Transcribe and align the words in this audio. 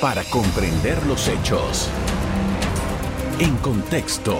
para 0.00 0.22
comprender 0.24 1.04
los 1.06 1.26
hechos. 1.26 1.90
En 3.40 3.56
contexto. 3.56 4.36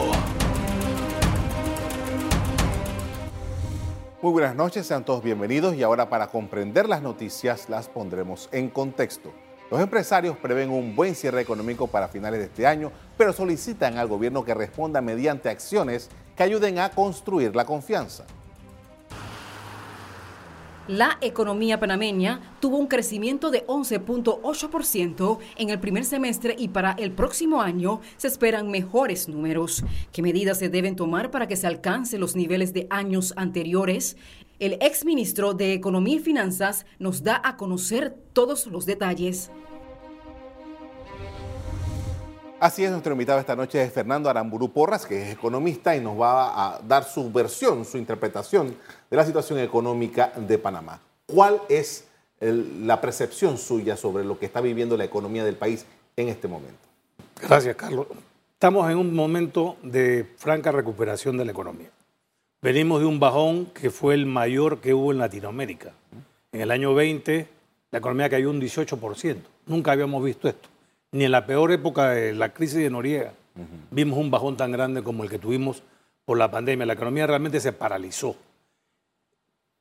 Muy 4.23 4.33
buenas 4.33 4.55
noches, 4.55 4.87
sean 4.87 5.05
todos 5.05 5.23
bienvenidos 5.23 5.75
y 5.75 5.83
ahora 5.83 6.09
para 6.09 6.29
comprender 6.29 6.89
las 6.89 7.03
noticias 7.03 7.69
las 7.69 7.89
pondremos 7.89 8.49
en 8.53 8.69
contexto. 8.69 9.33
Los 9.69 9.81
empresarios 9.81 10.37
prevén 10.37 10.71
un 10.71 10.95
buen 10.95 11.17
cierre 11.17 11.41
económico 11.41 11.89
para 11.89 12.07
finales 12.07 12.39
de 12.39 12.47
este 12.47 12.67
año, 12.67 12.93
pero 13.17 13.33
solicitan 13.33 13.99
al 13.99 14.07
gobierno 14.07 14.45
que 14.45 14.55
responda 14.55 15.01
mediante 15.01 15.49
acciones 15.49 16.09
que 16.37 16.45
ayuden 16.45 16.79
a 16.79 16.91
construir 16.91 17.57
la 17.57 17.65
confianza. 17.65 18.25
La 20.89 21.19
economía 21.21 21.79
panameña 21.79 22.41
tuvo 22.61 22.79
un 22.79 22.87
crecimiento 22.87 23.51
de 23.51 23.67
11.8% 23.67 25.39
en 25.59 25.69
el 25.69 25.79
primer 25.81 26.07
semestre 26.07 26.57
y 26.59 26.69
para 26.69 26.93
el 26.93 27.13
próximo 27.13 27.61
año 27.61 28.01
se 28.17 28.29
esperan 28.29 28.71
mejores 28.71 29.29
números. 29.29 29.85
¿Qué 30.13 30.23
medidas 30.23 30.59
se 30.59 30.71
deben 30.71 30.97
tomar 30.97 31.31
para 31.31 31.47
que 31.47 31.57
se 31.57 31.67
alcancen 31.67 32.21
los 32.21 32.37
niveles 32.37 32.73
de 32.73 32.87
años 32.89 33.35
anteriores? 33.37 34.17
El 34.61 34.79
exministro 34.81 35.53
de 35.53 35.75
Economía 35.75 36.17
y 36.17 36.21
Finanzas 36.21 36.87
nos 36.99 37.23
da 37.23 37.39
a 37.45 37.59
conocer 37.59 38.17
todos 38.33 38.67
los 38.67 38.87
detalles. 38.87 39.51
Así 42.61 42.85
es, 42.85 42.91
nuestro 42.91 43.13
invitado 43.13 43.39
esta 43.39 43.55
noche 43.55 43.81
es 43.81 43.93
Fernando 43.93 44.29
Aramburu 44.29 44.73
Porras, 44.73 45.07
que 45.07 45.23
es 45.23 45.33
economista 45.33 45.95
y 45.95 46.01
nos 46.01 46.21
va 46.21 46.75
a 46.75 46.81
dar 46.81 47.05
su 47.05 47.31
versión, 47.31 47.85
su 47.85 47.99
interpretación 47.99 48.75
de 49.09 49.17
la 49.17 49.25
situación 49.25 49.61
económica 49.61 50.33
de 50.35 50.59
Panamá. 50.59 51.01
¿Cuál 51.27 51.61
es 51.69 52.09
la 52.41 53.01
percepción 53.01 53.59
suya 53.59 53.97
sobre 53.97 54.25
lo 54.25 54.41
que 54.41 54.47
está 54.47 54.61
viviendo 54.61 54.97
la 54.97 55.05
economía 55.05 55.45
del 55.45 55.55
país 55.55 55.87
en 56.17 56.27
este 56.27 56.49
momento? 56.49 56.81
Gracias, 57.41 57.77
Carlos. 57.77 58.09
Estamos 58.55 58.91
en 58.91 58.97
un 58.97 59.15
momento 59.15 59.77
de 59.85 60.27
franca 60.37 60.73
recuperación 60.73 61.37
de 61.37 61.45
la 61.45 61.53
economía. 61.53 61.91
Venimos 62.61 62.99
de 62.99 63.07
un 63.07 63.21
bajón 63.21 63.67
que 63.67 63.91
fue 63.91 64.15
el 64.15 64.27
mayor 64.27 64.81
que 64.81 64.95
hubo 64.95 65.13
en 65.13 65.19
Latinoamérica. 65.19 65.93
En 66.51 66.63
el 66.63 66.73
año 66.73 66.93
20 66.93 67.47
la 67.93 67.99
economía 68.01 68.29
cayó 68.29 68.51
un 68.51 68.61
18%. 68.61 69.37
Nunca 69.67 69.93
habíamos 69.93 70.25
visto 70.25 70.49
esto 70.49 70.69
ni 71.13 71.25
en 71.25 71.33
la 71.33 71.47
peor 71.47 71.73
época 71.73 72.11
de 72.11 72.35
la 72.35 72.53
crisis 72.53 72.79
de 72.79 72.91
Noriega 72.91 73.33
vimos 73.91 74.19
un 74.19 74.31
bajón 74.31 74.57
tan 74.57 74.71
grande 74.73 75.03
como 75.03 75.25
el 75.25 75.31
que 75.31 75.39
tuvimos 75.39 75.83
por 76.25 76.39
la 76.39 76.51
pandemia. 76.51 76.87
La 76.87 76.95
economía 76.95 77.27
realmente 77.27 77.61
se 77.61 77.73
paralizó. 77.73 78.35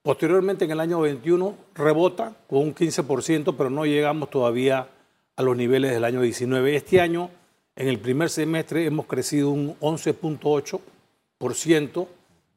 Posteriormente, 0.01 0.65
en 0.65 0.71
el 0.71 0.79
año 0.79 0.99
21, 1.01 1.55
rebota 1.75 2.33
con 2.47 2.59
un 2.59 2.73
15%, 2.73 3.55
pero 3.57 3.69
no 3.69 3.85
llegamos 3.85 4.29
todavía 4.29 4.87
a 5.35 5.43
los 5.43 5.57
niveles 5.57 5.91
del 5.91 6.05
año 6.05 6.21
19. 6.21 6.75
Este 6.75 7.01
año, 7.01 7.29
en 7.75 7.89
el 7.89 7.99
primer 7.99 8.29
semestre, 8.29 8.85
hemos 8.85 9.05
crecido 9.05 9.49
un 9.49 9.77
11.8%. 9.79 12.07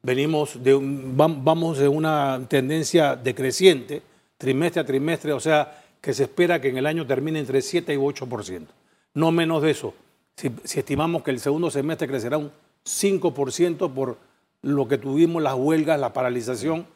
Venimos 0.02 0.62
de 0.62 0.78
vamos 0.80 1.78
de 1.78 1.88
una 1.88 2.40
tendencia 2.48 3.16
decreciente, 3.16 4.00
trimestre 4.38 4.80
a 4.80 4.86
trimestre, 4.86 5.32
o 5.32 5.40
sea, 5.40 5.79
que 6.00 6.14
se 6.14 6.24
espera 6.24 6.60
que 6.60 6.68
en 6.68 6.78
el 6.78 6.86
año 6.86 7.06
termine 7.06 7.38
entre 7.38 7.62
7 7.62 7.94
y 7.94 7.96
8%. 7.96 8.66
No 9.14 9.32
menos 9.32 9.62
de 9.62 9.70
eso. 9.70 9.94
Si, 10.36 10.50
estimamos 10.78 11.22
que 11.22 11.30
el 11.30 11.40
segundo 11.40 11.70
semestre 11.70 12.08
crecerá 12.08 12.38
un 12.38 12.50
5% 12.84 13.92
por 13.92 14.16
lo 14.62 14.88
que 14.88 14.98
tuvimos 14.98 15.42
las 15.42 15.54
huelgas, 15.54 16.00
la 16.00 16.12
paralización, 16.12 16.86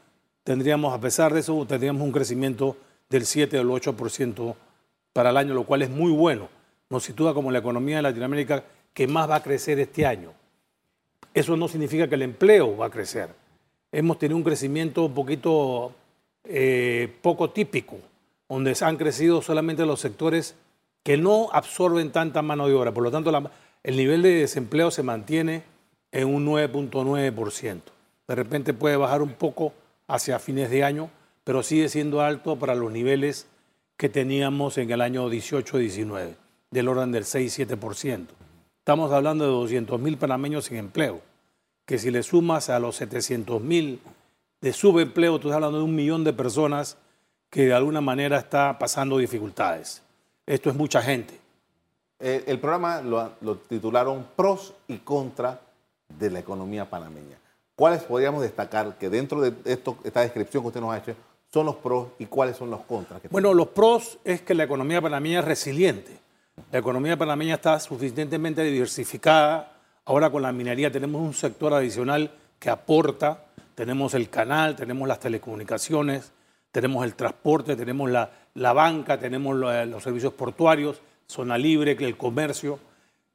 tendríamos, 0.42 0.94
a 0.94 1.00
pesar 1.00 1.34
de 1.34 1.41
eso, 1.41 1.66
tendríamos 1.66 2.02
un 2.02 2.12
crecimiento 2.12 2.77
del 3.11 3.27
7 3.27 3.58
o 3.58 3.62
el 3.62 3.69
8% 3.69 4.55
para 5.12 5.30
el 5.30 5.36
año, 5.36 5.55
lo 5.55 5.64
cual 5.64 5.83
es 5.83 5.91
muy 5.91 6.12
bueno. 6.12 6.48
Nos 6.89 7.05
sitúa 7.05 7.34
como 7.34 7.50
la 7.50 7.58
economía 7.58 7.96
de 7.96 8.02
Latinoamérica 8.02 8.64
que 8.92 9.06
más 9.06 9.28
va 9.28 9.36
a 9.36 9.42
crecer 9.42 9.78
este 9.78 10.06
año. 10.06 10.33
Eso 11.33 11.56
no 11.56 11.68
significa 11.68 12.08
que 12.08 12.14
el 12.14 12.22
empleo 12.22 12.77
va 12.77 12.86
a 12.86 12.91
crecer. 12.91 13.28
Hemos 13.90 14.18
tenido 14.18 14.36
un 14.36 14.45
crecimiento 14.45 15.05
un 15.05 15.14
poquito 15.14 15.92
eh, 16.45 17.12
poco 17.23 17.51
típico 17.51 17.98
donde 18.48 18.77
han 18.80 18.96
crecido 18.96 19.42
solamente 19.42 19.86
los 19.86 20.00
sectores 20.00 20.55
que 21.02 21.16
no 21.16 21.48
absorben 21.52 22.12
tanta 22.12 22.42
mano 22.42 22.66
de 22.66 22.74
obra. 22.74 22.92
Por 22.92 23.05
lo 23.05 23.10
tanto, 23.10 23.30
el 23.82 23.96
nivel 23.96 24.22
de 24.22 24.34
desempleo 24.34 24.90
se 24.90 25.02
mantiene 25.02 25.62
en 26.12 26.32
un 26.32 26.46
9.9%. 26.46 27.80
De 28.27 28.34
repente 28.34 28.72
puede 28.72 28.96
bajar 28.96 29.20
un 29.20 29.34
poco 29.34 29.74
hacia 30.08 30.38
fines 30.38 30.70
de 30.70 30.84
año, 30.84 31.10
pero 31.44 31.62
sigue 31.62 31.88
siendo 31.88 32.22
alto 32.22 32.56
para 32.56 32.74
los 32.74 32.90
niveles 32.90 33.46
que 33.96 34.08
teníamos 34.08 34.78
en 34.78 34.90
el 34.90 35.00
año 35.00 35.28
18-19, 35.30 36.34
del 36.70 36.88
orden 36.88 37.12
del 37.12 37.24
6-7%. 37.24 38.27
Estamos 38.78 39.12
hablando 39.12 39.44
de 39.44 39.77
200.000 39.77 40.16
panameños 40.18 40.66
sin 40.66 40.78
empleo, 40.78 41.20
que 41.86 41.98
si 41.98 42.10
le 42.10 42.22
sumas 42.22 42.70
a 42.70 42.78
los 42.78 43.00
700.000 43.00 43.98
de 44.60 44.72
subempleo, 44.72 45.38
tú 45.38 45.48
estás 45.48 45.56
hablando 45.56 45.78
de 45.78 45.84
un 45.84 45.94
millón 45.94 46.24
de 46.24 46.33
personas 46.33 46.96
que 47.54 47.66
de 47.66 47.72
alguna 47.72 48.00
manera 48.00 48.36
está 48.36 48.76
pasando 48.80 49.16
dificultades. 49.16 50.02
Esto 50.44 50.70
es 50.70 50.74
mucha 50.74 51.00
gente. 51.00 51.38
El, 52.18 52.58
programa 52.58 53.00
lo, 53.00 53.56
titularon 53.58 54.26
Pros 54.34 54.74
y 54.88 54.98
Contra 54.98 55.60
de 56.08 56.30
la 56.30 56.40
economía 56.40 56.90
panameña. 56.90 57.36
¿Cuáles 57.76 58.02
podríamos 58.02 58.42
destacar 58.42 58.98
que 58.98 59.08
dentro 59.08 59.40
de 59.40 59.54
esto, 59.66 59.96
esta 60.02 60.22
descripción 60.22 60.64
que 60.64 60.66
usted 60.66 60.80
nos 60.80 60.94
ha 60.94 60.98
hecho 60.98 61.14
son 61.52 61.66
los 61.66 61.76
pros 61.76 62.08
y 62.18 62.26
cuáles 62.26 62.56
son 62.56 62.72
los 62.72 62.80
contras? 62.80 63.22
bueno, 63.30 63.54
los 63.54 63.68
pros 63.68 64.18
es 64.24 64.42
que 64.42 64.54
la 64.54 64.64
economía 64.64 65.00
panameña 65.00 65.38
es 65.38 65.44
resiliente. 65.44 66.18
La 66.72 66.80
economía 66.80 67.16
panameña 67.16 67.54
está 67.54 67.78
suficientemente 67.78 68.64
diversificada. 68.64 69.76
Ahora 70.06 70.28
con 70.28 70.42
la 70.42 70.50
minería 70.50 70.90
tenemos 70.90 71.22
un 71.22 71.34
sector 71.34 71.72
adicional 71.72 72.32
que 72.58 72.68
aporta. 72.68 73.44
Tenemos 73.76 74.12
el 74.14 74.28
canal, 74.28 74.74
tenemos 74.74 75.06
las 75.06 75.20
telecomunicaciones, 75.20 76.32
tenemos 76.74 77.05
el 77.05 77.14
transporte, 77.14 77.77
tenemos 77.77 78.11
la, 78.11 78.73
banca, 78.73 79.17
tenemos 79.17 79.55
los 79.55 80.02
servicios 80.02 80.33
portuarios, 80.33 81.01
zona 81.29 81.57
libre, 81.57 81.96
el 82.01 82.17
comercio. 82.17 82.80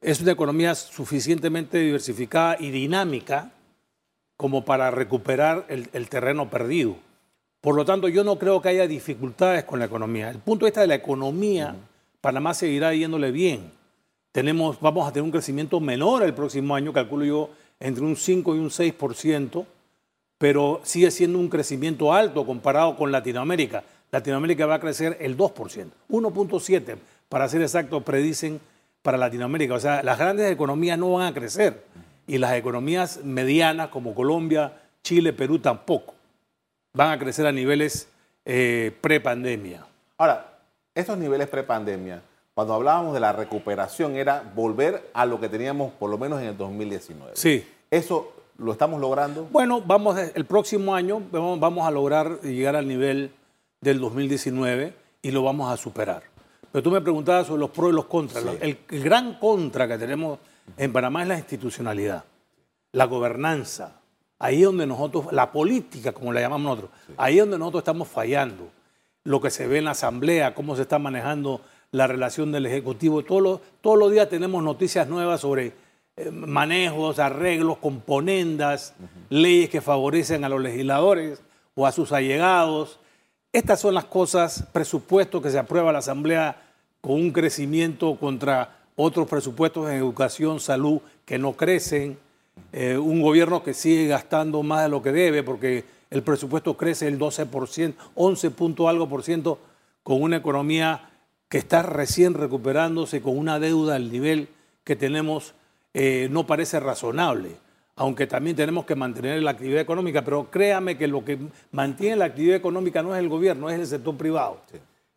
Es 0.02 0.20
una 0.20 0.34
economía 0.34 0.76
suficientemente 0.76 1.78
diversificada 1.78 2.58
y 2.60 2.70
dinámica 2.70 3.54
como 4.36 4.66
para 4.66 4.92
recuperar 4.92 5.66
el, 5.70 6.10
terreno 6.10 6.50
perdido. 6.50 6.98
Por 7.62 7.76
lo 7.76 7.86
tanto, 7.86 8.10
yo 8.10 8.26
no 8.26 8.38
creo 8.38 8.62
que 8.62 8.70
haya 8.70 8.88
dificultades 8.88 9.64
con 9.64 9.80
la 9.80 9.86
economía. 9.86 10.30
El 10.30 10.40
punto 10.40 10.66
de 10.66 10.72
vista 10.72 10.82
de 10.82 10.88
la 10.88 10.96
economía, 10.96 11.78
Panamá 12.20 12.54
seguirá 12.54 12.94
yéndole 12.94 13.32
bien. 13.32 13.72
Tenemos, 14.34 14.82
vamos 14.82 15.08
a 15.08 15.14
tener 15.14 15.24
un 15.24 15.32
crecimiento 15.32 15.80
menor 15.80 16.24
el 16.24 16.34
próximo 16.34 16.76
año, 16.76 16.92
calculo 16.92 17.24
yo, 17.24 17.50
entre 17.80 18.04
un 18.04 18.18
5 18.18 18.54
y 18.58 18.60
un 18.60 18.70
6% 18.70 19.66
pero 20.40 20.80
sigue 20.84 21.12
siendo 21.12 21.38
un 21.38 21.50
crecimiento 21.50 22.12
alto 22.12 22.46
comparado 22.46 22.96
con 22.96 23.12
Latinoamérica. 23.12 23.84
Latinoamérica 24.10 24.66
va 24.66 24.76
a 24.76 24.80
crecer 24.80 25.18
el 25.20 25.38
2%, 25.38 25.90
1.7% 26.10 26.98
para 27.28 27.48
ser 27.48 27.62
exacto, 27.62 28.02
predicen 28.02 28.60
para 29.04 29.18
Latinoamérica. 29.18 29.76
O 29.76 29.80
sea, 29.80 30.02
las 30.02 30.18
grandes 30.18 30.52
economías 30.52 30.98
no 30.98 31.12
van 31.14 31.28
a 31.28 31.34
crecer 31.34 31.84
y 32.26 32.38
las 32.38 32.54
economías 32.54 33.20
medianas 33.24 33.90
como 33.90 34.16
Colombia, 34.16 34.74
Chile, 35.04 35.34
Perú 35.34 35.60
tampoco 35.60 36.16
van 36.94 37.12
a 37.12 37.20
crecer 37.20 37.46
a 37.46 37.52
niveles 37.52 38.08
eh, 38.46 38.96
pre-pandemia. 39.02 39.86
Ahora, 40.18 40.58
estos 40.96 41.18
niveles 41.18 41.48
pre-pandemia, 41.48 42.22
cuando 42.54 42.74
hablábamos 42.74 43.14
de 43.14 43.20
la 43.20 43.32
recuperación, 43.34 44.16
era 44.16 44.44
volver 44.56 45.10
a 45.14 45.26
lo 45.26 45.40
que 45.40 45.50
teníamos 45.50 45.92
por 45.94 46.10
lo 46.10 46.18
menos 46.18 46.42
en 46.42 46.48
el 46.48 46.58
2019. 46.58 47.34
Sí. 47.36 47.68
Eso 47.92 48.34
¿Lo 48.60 48.74
estamos 48.74 49.00
logrando? 49.00 49.48
Bueno, 49.52 49.82
vamos 49.82 50.20
el 50.20 50.46
próximo 50.46 50.94
año 50.94 51.22
vamos 51.32 51.88
a 51.88 51.92
lograr 51.92 52.42
llegar 52.42 52.76
al 52.76 52.88
nivel 52.88 53.32
del 53.80 54.00
2019 54.02 54.94
y 55.22 55.32
lo 55.32 55.44
vamos 55.44 55.72
a 55.72 55.78
superar. 55.78 56.24
Pero 56.72 56.84
tú 56.84 56.92
me 56.92 57.00
preguntabas 57.00 57.48
sobre 57.48 57.62
los 57.62 57.70
pros 57.70 57.92
y 57.92 57.96
los 57.96 58.06
contras. 58.06 58.44
El, 58.60 58.80
gran 58.88 59.40
contra 59.40 59.88
que 59.88 59.98
tenemos 59.98 60.40
en 60.78 60.92
Panamá 60.92 61.22
es 61.22 61.30
la 61.30 61.38
institucionalidad, 61.38 62.26
la 62.92 63.06
gobernanza. 63.06 64.02
Ahí 64.40 64.60
es 64.60 64.66
donde 64.66 64.86
nosotros, 64.86 65.32
la 65.32 65.52
política, 65.52 66.12
como 66.12 66.34
la 66.34 66.42
llamamos 66.42 66.78
nosotros, 66.78 66.92
ahí 67.18 67.36
es 67.36 67.42
donde 67.42 67.58
nosotros 67.58 67.82
estamos 67.82 68.10
fallando. 68.10 68.70
Lo 69.24 69.40
que 69.40 69.52
se 69.52 69.68
ve 69.68 69.78
en 69.78 69.86
la 69.86 69.92
asamblea, 69.92 70.54
cómo 70.54 70.76
se 70.76 70.82
está 70.82 71.00
manejando 71.00 71.62
la 71.92 72.08
relación 72.08 72.52
del 72.52 72.66
Ejecutivo. 72.66 73.24
Todos 73.24 73.62
todos 73.82 73.98
los 73.98 74.12
días 74.12 74.28
tenemos 74.28 74.62
noticias 74.62 75.08
nuevas 75.08 75.42
sobre 75.42 75.74
manejos, 76.32 77.20
arreglos, 77.20 77.78
componendas, 77.78 78.94
leyes 79.30 79.70
que 79.70 79.82
favorecen 79.82 80.44
a 80.44 80.50
los 80.50 80.62
legisladores 80.62 81.42
o 81.76 81.86
a 81.86 81.92
sus 81.92 82.12
allegados. 82.12 83.00
Estas 83.52 83.80
son 83.80 83.94
las 83.94 84.06
cosas, 84.06 84.68
presupuestos 84.72 85.42
que 85.42 85.50
se 85.50 85.60
aprueba 85.60 85.92
la 85.92 86.00
Asamblea 86.00 86.62
con 87.02 87.14
un 87.14 87.32
crecimiento 87.32 88.16
contra 88.18 88.78
otros 88.96 89.28
presupuestos 89.28 89.90
en 89.90 89.96
educación, 89.96 90.60
salud, 90.60 91.00
que 91.26 91.38
no 91.38 91.54
crecen, 91.54 92.18
eh, 92.74 92.98
un 92.98 93.22
gobierno 93.22 93.64
que 93.64 93.74
sigue 93.74 94.08
gastando 94.08 94.62
más 94.64 94.84
de 94.84 94.90
lo 94.90 95.02
que 95.02 95.12
debe 95.12 95.44
porque 95.44 95.86
el 96.10 96.24
presupuesto 96.24 96.76
crece 96.76 97.08
el 97.08 97.18
12%, 97.18 97.94
11 98.16 98.52
punto 98.52 98.90
algo 98.90 99.08
por 99.08 99.24
ciento, 99.24 99.60
con 100.04 100.22
una 100.22 100.38
economía 100.38 101.10
que 101.48 101.58
está 101.58 101.82
recién 101.82 102.34
recuperándose 102.34 103.22
con 103.22 103.38
una 103.38 103.60
deuda 103.60 103.96
al 103.96 104.12
nivel 104.12 104.50
que 104.84 104.96
tenemos, 104.96 105.54
eh, 105.94 106.28
no 106.32 106.46
parece 106.46 106.80
razonable, 106.80 107.56
aunque 107.96 108.28
también 108.28 108.56
tenemos 108.56 108.86
que 108.86 108.96
mantener 108.96 109.42
la 109.42 109.52
actividad 109.52 109.82
económica, 109.82 110.24
pero 110.24 110.50
créame 110.50 110.98
que 110.98 111.08
lo 111.08 111.26
que 111.26 111.38
mantiene 111.72 112.16
la 112.16 112.26
actividad 112.26 112.56
económica 112.56 113.04
no 113.04 113.14
es 113.14 113.20
el 113.20 113.30
gobierno, 113.30 113.70
es 113.70 113.80
el 113.80 113.88
sector 113.88 114.16
privado. 114.16 114.62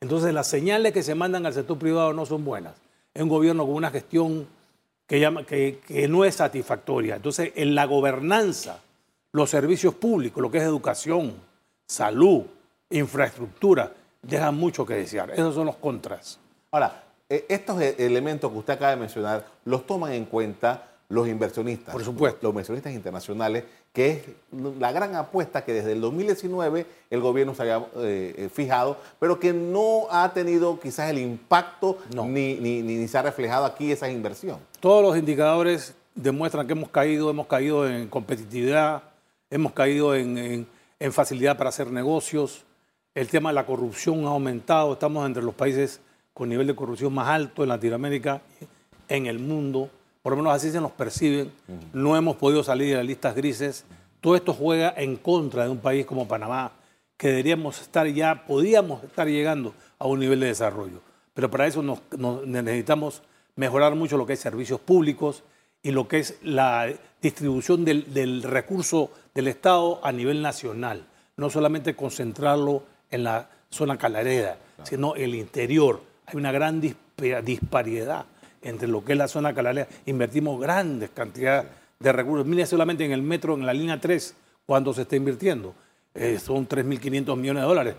Entonces 0.00 0.34
las 0.34 0.48
señales 0.48 0.92
que 0.92 1.02
se 1.02 1.14
mandan 1.14 1.46
al 1.46 1.54
sector 1.54 1.78
privado 1.78 2.12
no 2.12 2.26
son 2.26 2.44
buenas. 2.44 2.74
Es 3.14 3.22
un 3.22 3.28
gobierno 3.28 3.64
con 3.64 3.74
una 3.74 3.90
gestión 3.90 4.48
que, 5.06 5.20
llama, 5.20 5.44
que, 5.44 5.78
que 5.86 6.08
no 6.08 6.24
es 6.24 6.34
satisfactoria. 6.34 7.16
Entonces 7.16 7.52
en 7.54 7.74
la 7.74 7.84
gobernanza, 7.84 8.80
los 9.30 9.48
servicios 9.48 9.94
públicos, 9.94 10.42
lo 10.42 10.50
que 10.50 10.58
es 10.58 10.64
educación, 10.64 11.34
salud, 11.86 12.42
infraestructura, 12.90 13.92
dejan 14.22 14.56
mucho 14.56 14.84
que 14.86 14.94
desear. 14.94 15.30
Esos 15.30 15.54
son 15.54 15.66
los 15.66 15.76
contras. 15.76 16.38
Ahora, 16.70 17.04
estos 17.48 17.80
e- 17.80 17.96
elementos 17.98 18.50
que 18.50 18.58
usted 18.58 18.74
acaba 18.74 18.90
de 18.92 18.96
mencionar, 18.96 19.46
los 19.64 19.86
toman 19.86 20.12
en 20.12 20.24
cuenta 20.24 20.88
los 21.08 21.28
inversionistas. 21.28 21.92
Por 21.92 22.02
supuesto. 22.02 22.38
Los 22.42 22.52
inversionistas 22.52 22.92
internacionales, 22.94 23.64
que 23.92 24.10
es 24.12 24.22
la 24.78 24.92
gran 24.92 25.14
apuesta 25.14 25.62
que 25.64 25.74
desde 25.74 25.92
el 25.92 26.00
2019 26.00 26.86
el 27.10 27.20
gobierno 27.20 27.54
se 27.54 27.62
había 27.62 27.86
eh, 27.98 28.48
fijado, 28.52 28.96
pero 29.20 29.38
que 29.38 29.52
no 29.52 30.06
ha 30.10 30.32
tenido 30.32 30.80
quizás 30.80 31.10
el 31.10 31.18
impacto 31.18 31.98
No. 32.14 32.24
ni, 32.24 32.54
ni, 32.54 32.80
ni- 32.80 32.96
ni 32.96 33.08
se 33.08 33.18
ha 33.18 33.22
reflejado 33.22 33.66
aquí 33.66 33.92
esa 33.92 34.08
inversión. 34.10 34.58
Todos 34.80 35.02
los 35.02 35.16
indicadores 35.18 35.94
demuestran 36.14 36.66
que 36.66 36.72
hemos 36.72 36.88
caído, 36.88 37.28
hemos 37.28 37.46
caído 37.46 37.86
en 37.86 38.08
competitividad, 38.08 39.02
hemos 39.50 39.72
caído 39.72 40.14
en, 40.14 40.38
en- 40.38 40.66
en 40.98 41.12
facilidad 41.12 41.58
para 41.58 41.68
hacer 41.68 41.88
negocios. 41.90 42.64
El 43.14 43.28
tema 43.28 43.50
de 43.50 43.54
la 43.56 43.66
corrupción 43.66 44.24
ha 44.24 44.28
aumentado. 44.28 44.94
Estamos 44.94 45.26
entre 45.26 45.42
los 45.42 45.54
países 45.54 46.00
con 46.34 46.48
nivel 46.48 46.66
de 46.66 46.74
corrupción 46.74 47.12
más 47.14 47.28
alto 47.28 47.62
en 47.62 47.68
Latinoamérica, 47.68 48.40
en 49.08 49.26
el 49.26 49.38
mundo. 49.38 49.90
Por 50.22 50.32
lo 50.32 50.36
menos 50.38 50.54
así 50.54 50.70
se 50.70 50.80
nos 50.80 50.92
perciben. 50.92 51.52
No 51.92 52.16
hemos 52.16 52.36
podido 52.36 52.62
salir 52.62 52.90
de 52.90 52.96
las 52.96 53.06
listas 53.06 53.34
grises. 53.34 53.84
Todo 54.20 54.36
esto 54.36 54.54
juega 54.54 54.94
en 54.96 55.16
contra 55.16 55.64
de 55.64 55.70
un 55.70 55.78
país 55.78 56.06
como 56.06 56.28
Panamá, 56.28 56.72
que 57.16 57.28
deberíamos 57.28 57.80
estar 57.80 58.06
ya, 58.06 58.44
podíamos 58.46 59.02
estar 59.04 59.26
llegando 59.26 59.74
a 59.98 60.06
un 60.06 60.20
nivel 60.20 60.40
de 60.40 60.46
desarrollo. 60.46 61.00
Pero 61.34 61.50
para 61.50 61.66
eso 61.66 61.82
nos- 61.82 62.00
nos 62.16 62.46
necesitamos 62.46 63.22
mejorar 63.56 63.94
mucho 63.94 64.16
lo 64.16 64.26
que 64.26 64.34
es 64.34 64.40
servicios 64.40 64.80
públicos 64.80 65.42
y 65.82 65.90
lo 65.90 66.06
que 66.06 66.18
es 66.20 66.38
la 66.42 66.88
distribución 67.20 67.84
del, 67.84 68.12
del 68.14 68.42
recurso 68.42 69.10
del 69.34 69.48
Estado 69.48 70.00
a 70.04 70.12
nivel 70.12 70.40
nacional. 70.40 71.04
No 71.36 71.50
solamente 71.50 71.96
concentrarlo 71.96 72.84
en 73.10 73.24
la 73.24 73.48
zona 73.70 73.98
calarera, 73.98 74.56
sino 74.84 75.14
el 75.16 75.34
interior. 75.34 76.00
Hay 76.32 76.38
una 76.38 76.50
gran 76.50 76.80
dispa- 76.80 77.42
disparidad 77.42 78.24
entre 78.62 78.88
lo 78.88 79.04
que 79.04 79.12
es 79.12 79.18
la 79.18 79.28
zona 79.28 79.54
calarera. 79.54 79.86
Invertimos 80.06 80.60
grandes 80.60 81.10
cantidades 81.10 81.66
de 81.98 82.12
recursos. 82.12 82.46
Mire 82.46 82.64
solamente 82.64 83.04
en 83.04 83.12
el 83.12 83.22
metro, 83.22 83.54
en 83.54 83.66
la 83.66 83.74
línea 83.74 84.00
3, 84.00 84.34
cuánto 84.64 84.94
se 84.94 85.02
está 85.02 85.16
invirtiendo. 85.16 85.74
Eh, 86.14 86.38
son 86.38 86.66
3.500 86.66 87.36
millones 87.36 87.62
de 87.62 87.68
dólares 87.68 87.94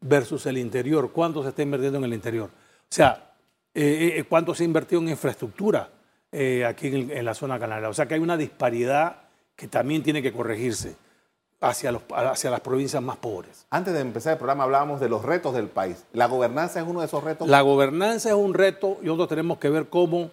versus 0.00 0.44
el 0.46 0.58
interior. 0.58 1.10
¿Cuánto 1.10 1.42
se 1.42 1.50
está 1.50 1.62
invirtiendo 1.62 1.98
en 1.98 2.04
el 2.04 2.12
interior? 2.14 2.50
O 2.50 2.92
sea, 2.94 3.32
eh, 3.72 4.14
eh, 4.16 4.24
cuánto 4.28 4.54
se 4.54 4.64
ha 4.64 4.66
invertido 4.66 5.00
en 5.00 5.08
infraestructura 5.08 5.88
eh, 6.32 6.64
aquí 6.66 6.88
en, 6.88 7.24
la 7.24 7.34
zona 7.34 7.58
canal. 7.58 7.84
O 7.86 7.94
sea 7.94 8.06
que 8.06 8.14
hay 8.14 8.20
una 8.20 8.36
disparidad 8.36 9.22
que 9.56 9.68
también 9.68 10.02
tiene 10.02 10.22
que 10.22 10.32
corregirse 10.32 10.96
hacia, 11.60 11.92
los, 11.92 12.02
hacia 12.10 12.50
las 12.50 12.60
provincias 12.60 13.02
más 13.02 13.16
pobres. 13.16 13.66
Antes 13.70 13.92
de 13.94 14.00
empezar 14.00 14.32
el 14.32 14.38
programa 14.38 14.64
hablábamos 14.64 15.00
de 15.00 15.08
los 15.08 15.22
retos 15.24 15.54
del 15.54 15.68
país. 15.68 16.04
¿La 16.12 16.26
gobernanza 16.26 16.80
es 16.80 16.86
uno 16.86 17.00
de 17.00 17.06
esos 17.06 17.22
retos? 17.22 17.48
La 17.48 17.60
gobernanza 17.60 18.30
es 18.30 18.34
un 18.34 18.54
reto 18.54 18.98
y 19.02 19.06
nosotros 19.06 19.28
tenemos 19.28 19.58
que 19.58 19.68
ver 19.68 19.88
cómo 19.88 20.30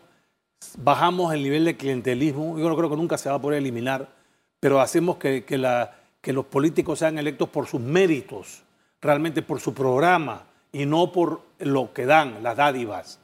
bajamos 0.78 1.34
el 1.34 1.44
nivel 1.44 1.66
de 1.66 1.78
clientelismo. 1.78 2.58
Yo 2.58 2.68
no 2.70 2.76
creo 2.76 2.90
que 2.90 2.96
nunca 2.96 3.18
se 3.18 3.30
va 3.30 3.36
a 3.36 3.42
poder 3.42 3.60
eliminar, 3.60 4.10
pero 4.60 4.80
hacemos 4.82 5.18
que, 5.18 5.44
que 5.46 5.58
la- 5.58 5.94
que 6.22 6.34
los 6.34 6.46
políticos 6.46 7.00
sean 7.00 7.18
electos 7.20 7.48
por 7.48 7.68
sus 7.68 7.80
méritos, 7.80 8.64
realmente 9.00 9.42
por 9.42 9.62
su 9.62 9.74
programa 9.74 10.44
y 10.74 10.86
no 10.86 11.12
por 11.12 11.42
lo 11.60 11.94
que 11.94 12.06
dan, 12.06 12.42
las 12.44 12.58
dádivas. 12.58 13.20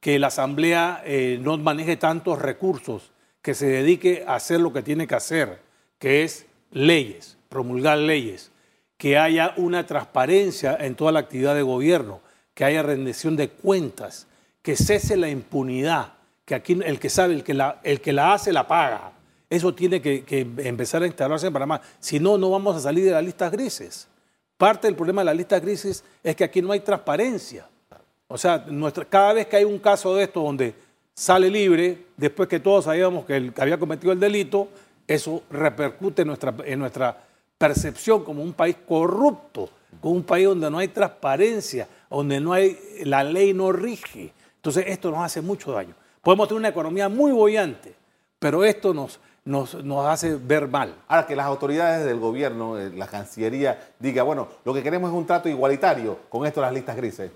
Que 0.00 0.18
la 0.18 0.28
Asamblea 0.28 1.02
eh, 1.04 1.38
no 1.42 1.56
maneje 1.58 1.96
tantos 1.96 2.38
recursos, 2.40 3.12
que 3.42 3.54
se 3.54 3.66
dedique 3.66 4.24
a 4.26 4.34
hacer 4.36 4.58
lo 4.60 4.72
que 4.72 4.82
tiene 4.82 5.06
que 5.06 5.14
hacer, 5.14 5.60
que 5.98 6.24
es 6.24 6.46
leyes, 6.72 7.36
promulgar 7.50 7.98
leyes, 7.98 8.50
que 8.96 9.18
haya 9.18 9.52
una 9.56 9.84
transparencia 9.84 10.76
en 10.80 10.94
toda 10.94 11.12
la 11.12 11.20
actividad 11.20 11.54
de 11.54 11.62
gobierno, 11.62 12.20
que 12.54 12.64
haya 12.64 12.82
rendición 12.82 13.36
de 13.36 13.48
cuentas, 13.50 14.26
que 14.62 14.76
cese 14.76 15.16
la 15.16 15.28
impunidad, 15.28 16.12
que 16.44 16.54
aquí 16.54 16.78
el 16.84 16.98
que 16.98 17.10
sabe, 17.10 17.34
el 17.34 17.44
que 17.44 17.52
la, 17.54 17.80
el 17.82 18.00
que 18.00 18.12
la 18.12 18.32
hace, 18.32 18.52
la 18.52 18.66
paga. 18.66 19.12
Eso 19.48 19.74
tiene 19.74 20.00
que, 20.00 20.24
empezar 20.58 21.02
a 21.02 21.06
instalarse 21.06 21.48
en 21.48 21.52
Panamá. 21.52 21.80
Si 21.98 22.20
no, 22.20 22.38
no 22.38 22.50
vamos 22.50 22.76
a 22.76 22.80
salir 22.80 23.04
de 23.04 23.10
las 23.10 23.24
listas 23.24 23.50
grises. 23.50 24.06
Parte 24.56 24.86
del 24.86 24.94
problema 24.94 25.22
de 25.22 25.26
las 25.26 25.36
listas 25.36 25.60
grises 25.60 26.04
es 26.22 26.36
que 26.36 26.44
aquí 26.44 26.62
no 26.62 26.70
hay 26.70 26.80
transparencia. 26.80 27.66
O 28.28 28.38
sea, 28.38 28.64
nuestra- 28.68 29.04
cada 29.06 29.32
vez 29.32 29.46
que 29.48 29.56
hay 29.56 29.64
un 29.64 29.78
caso 29.80 30.14
de 30.14 30.24
esto 30.24 30.40
donde 30.40 30.74
sale 31.14 31.50
libre, 31.50 31.98
después 32.16 32.48
que 32.48 32.60
todos 32.60 32.84
sabíamos 32.84 33.24
que, 33.24 33.36
el, 33.36 33.52
había 33.58 33.76
cometido 33.78 34.12
el 34.12 34.20
delito, 34.20 34.68
eso 35.08 35.42
repercute 35.50 36.24
nuestra, 36.24 36.54
en 36.64 36.78
nuestra 36.78 37.16
percepción 37.60 38.24
como 38.24 38.42
un 38.42 38.54
país 38.54 38.74
corrupto, 38.88 39.68
como 40.00 40.14
un 40.14 40.22
país 40.22 40.46
donde 40.46 40.70
no 40.70 40.78
hay 40.78 40.88
transparencia, 40.88 41.86
donde 42.08 42.40
no 42.40 42.54
hay, 42.54 42.78
la 43.04 43.22
ley 43.22 43.52
no 43.52 43.70
rige. 43.70 44.32
Entonces 44.56 44.86
esto 44.86 45.10
nos 45.10 45.20
hace 45.20 45.42
mucho 45.42 45.70
daño. 45.70 45.94
Podemos 46.22 46.48
tener 46.48 46.58
una 46.58 46.68
economía 46.68 47.10
muy 47.10 47.32
bollante, 47.32 47.94
pero 48.38 48.64
esto 48.64 48.94
nos, 48.94 49.20
nos, 49.44 49.74
nos 49.84 50.06
hace 50.06 50.36
ver 50.36 50.68
mal. 50.68 50.94
Ahora 51.06 51.26
que 51.26 51.36
las 51.36 51.44
autoridades 51.44 52.06
del 52.06 52.18
gobierno, 52.18 52.78
eh, 52.78 52.90
la 52.94 53.06
Cancillería, 53.06 53.92
diga, 53.98 54.22
bueno, 54.22 54.48
lo 54.64 54.72
que 54.72 54.82
queremos 54.82 55.10
es 55.10 55.16
un 55.16 55.26
trato 55.26 55.50
igualitario 55.50 56.16
con 56.30 56.46
esto 56.46 56.62
de 56.62 56.66
las 56.66 56.72
listas 56.72 56.96
grises. 56.96 57.30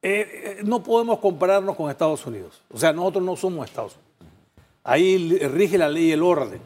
Eh, 0.00 0.60
eh, 0.60 0.60
no 0.62 0.80
podemos 0.80 1.18
compararnos 1.18 1.74
con 1.74 1.90
Estados 1.90 2.24
Unidos. 2.24 2.62
O 2.72 2.78
sea, 2.78 2.92
nosotros 2.92 3.24
no 3.24 3.34
somos 3.34 3.66
Estados 3.66 3.96
Unidos. 3.96 4.10
Ahí 4.84 5.38
rige 5.48 5.76
la 5.76 5.88
ley 5.88 6.04
y 6.04 6.12
el 6.12 6.22
orden. 6.22 6.60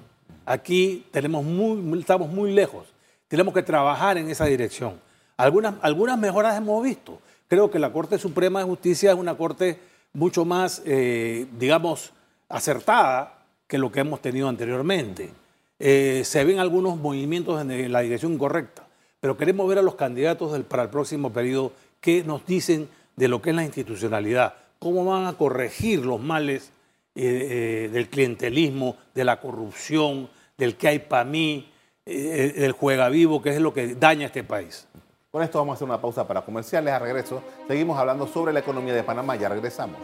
Aquí 0.46 1.06
tenemos 1.10 1.44
muy, 1.44 1.98
estamos 1.98 2.28
muy 2.28 2.52
lejos. 2.52 2.86
Tenemos 3.28 3.54
que 3.54 3.62
trabajar 3.62 4.18
en 4.18 4.30
esa 4.30 4.44
dirección. 4.44 5.00
Algunas, 5.36 5.74
algunas 5.82 6.18
mejoras 6.18 6.56
hemos 6.56 6.82
visto. 6.82 7.18
Creo 7.48 7.70
que 7.70 7.78
la 7.78 7.92
Corte 7.92 8.18
Suprema 8.18 8.60
de 8.60 8.66
Justicia 8.66 9.12
es 9.12 9.16
una 9.16 9.36
corte 9.36 9.78
mucho 10.12 10.44
más, 10.44 10.82
eh, 10.84 11.46
digamos, 11.58 12.12
acertada 12.48 13.38
que 13.66 13.78
lo 13.78 13.90
que 13.90 14.00
hemos 14.00 14.20
tenido 14.20 14.48
anteriormente. 14.48 15.30
Eh, 15.78 16.22
se 16.24 16.44
ven 16.44 16.58
algunos 16.58 16.96
movimientos 16.96 17.60
en 17.60 17.92
la 17.92 18.00
dirección 18.00 18.38
correcta, 18.38 18.86
pero 19.20 19.36
queremos 19.36 19.68
ver 19.68 19.78
a 19.78 19.82
los 19.82 19.96
candidatos 19.96 20.58
para 20.64 20.84
el 20.84 20.88
próximo 20.88 21.32
periodo 21.32 21.72
qué 22.00 22.22
nos 22.22 22.46
dicen 22.46 22.88
de 23.16 23.28
lo 23.28 23.42
que 23.42 23.50
es 23.50 23.56
la 23.56 23.64
institucionalidad, 23.64 24.54
cómo 24.78 25.04
van 25.04 25.26
a 25.26 25.32
corregir 25.32 26.04
los 26.04 26.20
males 26.20 26.70
eh, 27.14 27.90
del 27.92 28.08
clientelismo, 28.08 28.96
de 29.14 29.24
la 29.24 29.40
corrupción, 29.40 30.28
del 30.58 30.76
que 30.76 30.88
hay 30.88 30.98
para 30.98 31.24
mí, 31.24 31.70
eh, 32.06 32.54
del 32.56 32.72
juega 32.72 33.08
vivo, 33.08 33.40
que 33.40 33.50
es 33.50 33.60
lo 33.60 33.72
que 33.72 33.94
daña 33.94 34.24
a 34.24 34.26
este 34.26 34.44
país. 34.44 34.86
Con 35.30 35.42
esto 35.42 35.58
vamos 35.58 35.72
a 35.72 35.76
hacer 35.76 35.86
una 35.86 36.00
pausa 36.00 36.26
para 36.28 36.42
comerciales. 36.42 36.92
A 36.92 36.98
regreso, 36.98 37.42
seguimos 37.66 37.98
hablando 37.98 38.26
sobre 38.26 38.52
la 38.52 38.60
economía 38.60 38.94
de 38.94 39.02
Panamá. 39.02 39.34
Ya 39.36 39.48
regresamos. 39.48 39.98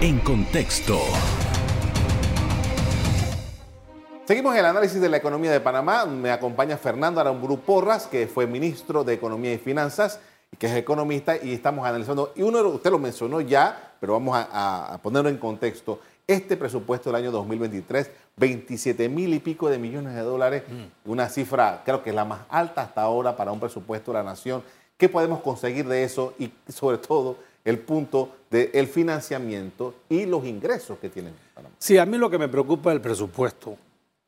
En 0.00 0.18
contexto. 0.18 0.98
Seguimos 4.26 4.56
el 4.56 4.64
análisis 4.64 5.00
de 5.00 5.08
la 5.08 5.18
economía 5.18 5.52
de 5.52 5.60
Panamá. 5.60 6.04
Me 6.06 6.32
acompaña 6.32 6.76
Fernando 6.76 7.20
Aramburu 7.20 7.60
Porras, 7.60 8.08
que 8.08 8.26
fue 8.26 8.48
ministro 8.48 9.04
de 9.04 9.14
Economía 9.14 9.52
y 9.52 9.58
Finanzas, 9.58 10.18
y 10.50 10.56
que 10.56 10.66
es 10.66 10.74
economista, 10.74 11.36
y 11.36 11.52
estamos 11.52 11.86
analizando, 11.86 12.32
y 12.34 12.42
uno, 12.42 12.60
usted 12.68 12.90
lo 12.90 12.98
mencionó 12.98 13.40
ya, 13.40 13.85
pero 14.00 14.14
vamos 14.14 14.36
a, 14.36 14.98
ponerlo 15.02 15.28
en 15.28 15.38
contexto. 15.38 16.00
Este 16.26 16.56
presupuesto 16.56 17.10
del 17.10 17.22
año 17.22 17.30
2023, 17.30 18.10
27 18.36 19.08
mil 19.08 19.32
y 19.32 19.38
pico 19.38 19.70
de 19.70 19.78
millones 19.78 20.14
de 20.14 20.20
dólares, 20.20 20.64
una 21.04 21.28
cifra 21.28 21.82
creo 21.84 22.02
que 22.02 22.10
es 22.10 22.16
la 22.16 22.24
más 22.24 22.40
alta 22.48 22.82
hasta 22.82 23.02
ahora 23.02 23.36
para 23.36 23.52
un 23.52 23.60
presupuesto 23.60 24.12
de 24.12 24.18
la 24.18 24.24
nación. 24.24 24.62
¿Qué 24.96 25.08
podemos 25.08 25.40
conseguir 25.40 25.86
de 25.86 26.04
eso? 26.04 26.34
Y 26.38 26.50
sobre 26.68 26.98
todo 26.98 27.36
el 27.64 27.78
punto 27.78 28.36
del 28.50 28.86
financiamiento 28.86 29.94
y 30.08 30.24
los 30.24 30.44
ingresos 30.44 30.98
que 30.98 31.08
tienen. 31.08 31.34
Sí, 31.78 31.98
a 31.98 32.06
mí 32.06 32.16
lo 32.16 32.30
que 32.30 32.38
me 32.38 32.48
preocupa 32.48 32.90
es 32.90 32.96
el 32.96 33.02
presupuesto. 33.02 33.76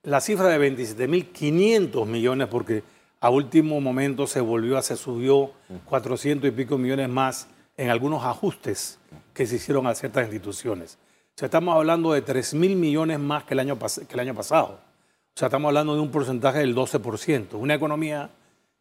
La 0.03 0.21
cifra 0.21 0.49
de 0.49 0.59
27.500 0.59 2.07
millones, 2.07 2.49
porque 2.49 2.83
a 3.21 3.31
último 3.31 3.81
momento 3.81 4.27
se 4.27 4.41
volvió 4.41 4.81
se 4.83 4.97
subió 4.97 5.53
400 5.87 6.49
y 6.49 6.53
pico 6.53 6.79
millones 6.79 7.09
más 7.09 7.49
en 7.78 7.90
algunos 7.90 8.25
ajustes 8.25 8.99
que 9.32 9.47
se 9.47 9.56
hicieron 9.56 9.87
a 9.87 9.94
ciertas 9.94 10.25
instituciones. 10.25 10.99
O 11.35 11.38
sea, 11.38 11.47
estamos 11.47 11.75
hablando 11.75 12.12
de 12.12 12.25
3.000 12.25 12.75
millones 12.75 13.20
más 13.20 13.44
que 13.44 13.54
el, 13.54 13.61
año 13.61 13.78
que 13.78 14.14
el 14.14 14.20
año 14.20 14.35
pasado. 14.35 14.80
O 15.35 15.38
sea, 15.38 15.47
estamos 15.47 15.68
hablando 15.68 15.94
de 15.94 16.00
un 16.00 16.11
porcentaje 16.11 16.58
del 16.58 16.75
12%. 16.75 17.54
Una 17.54 17.75
economía 17.75 18.30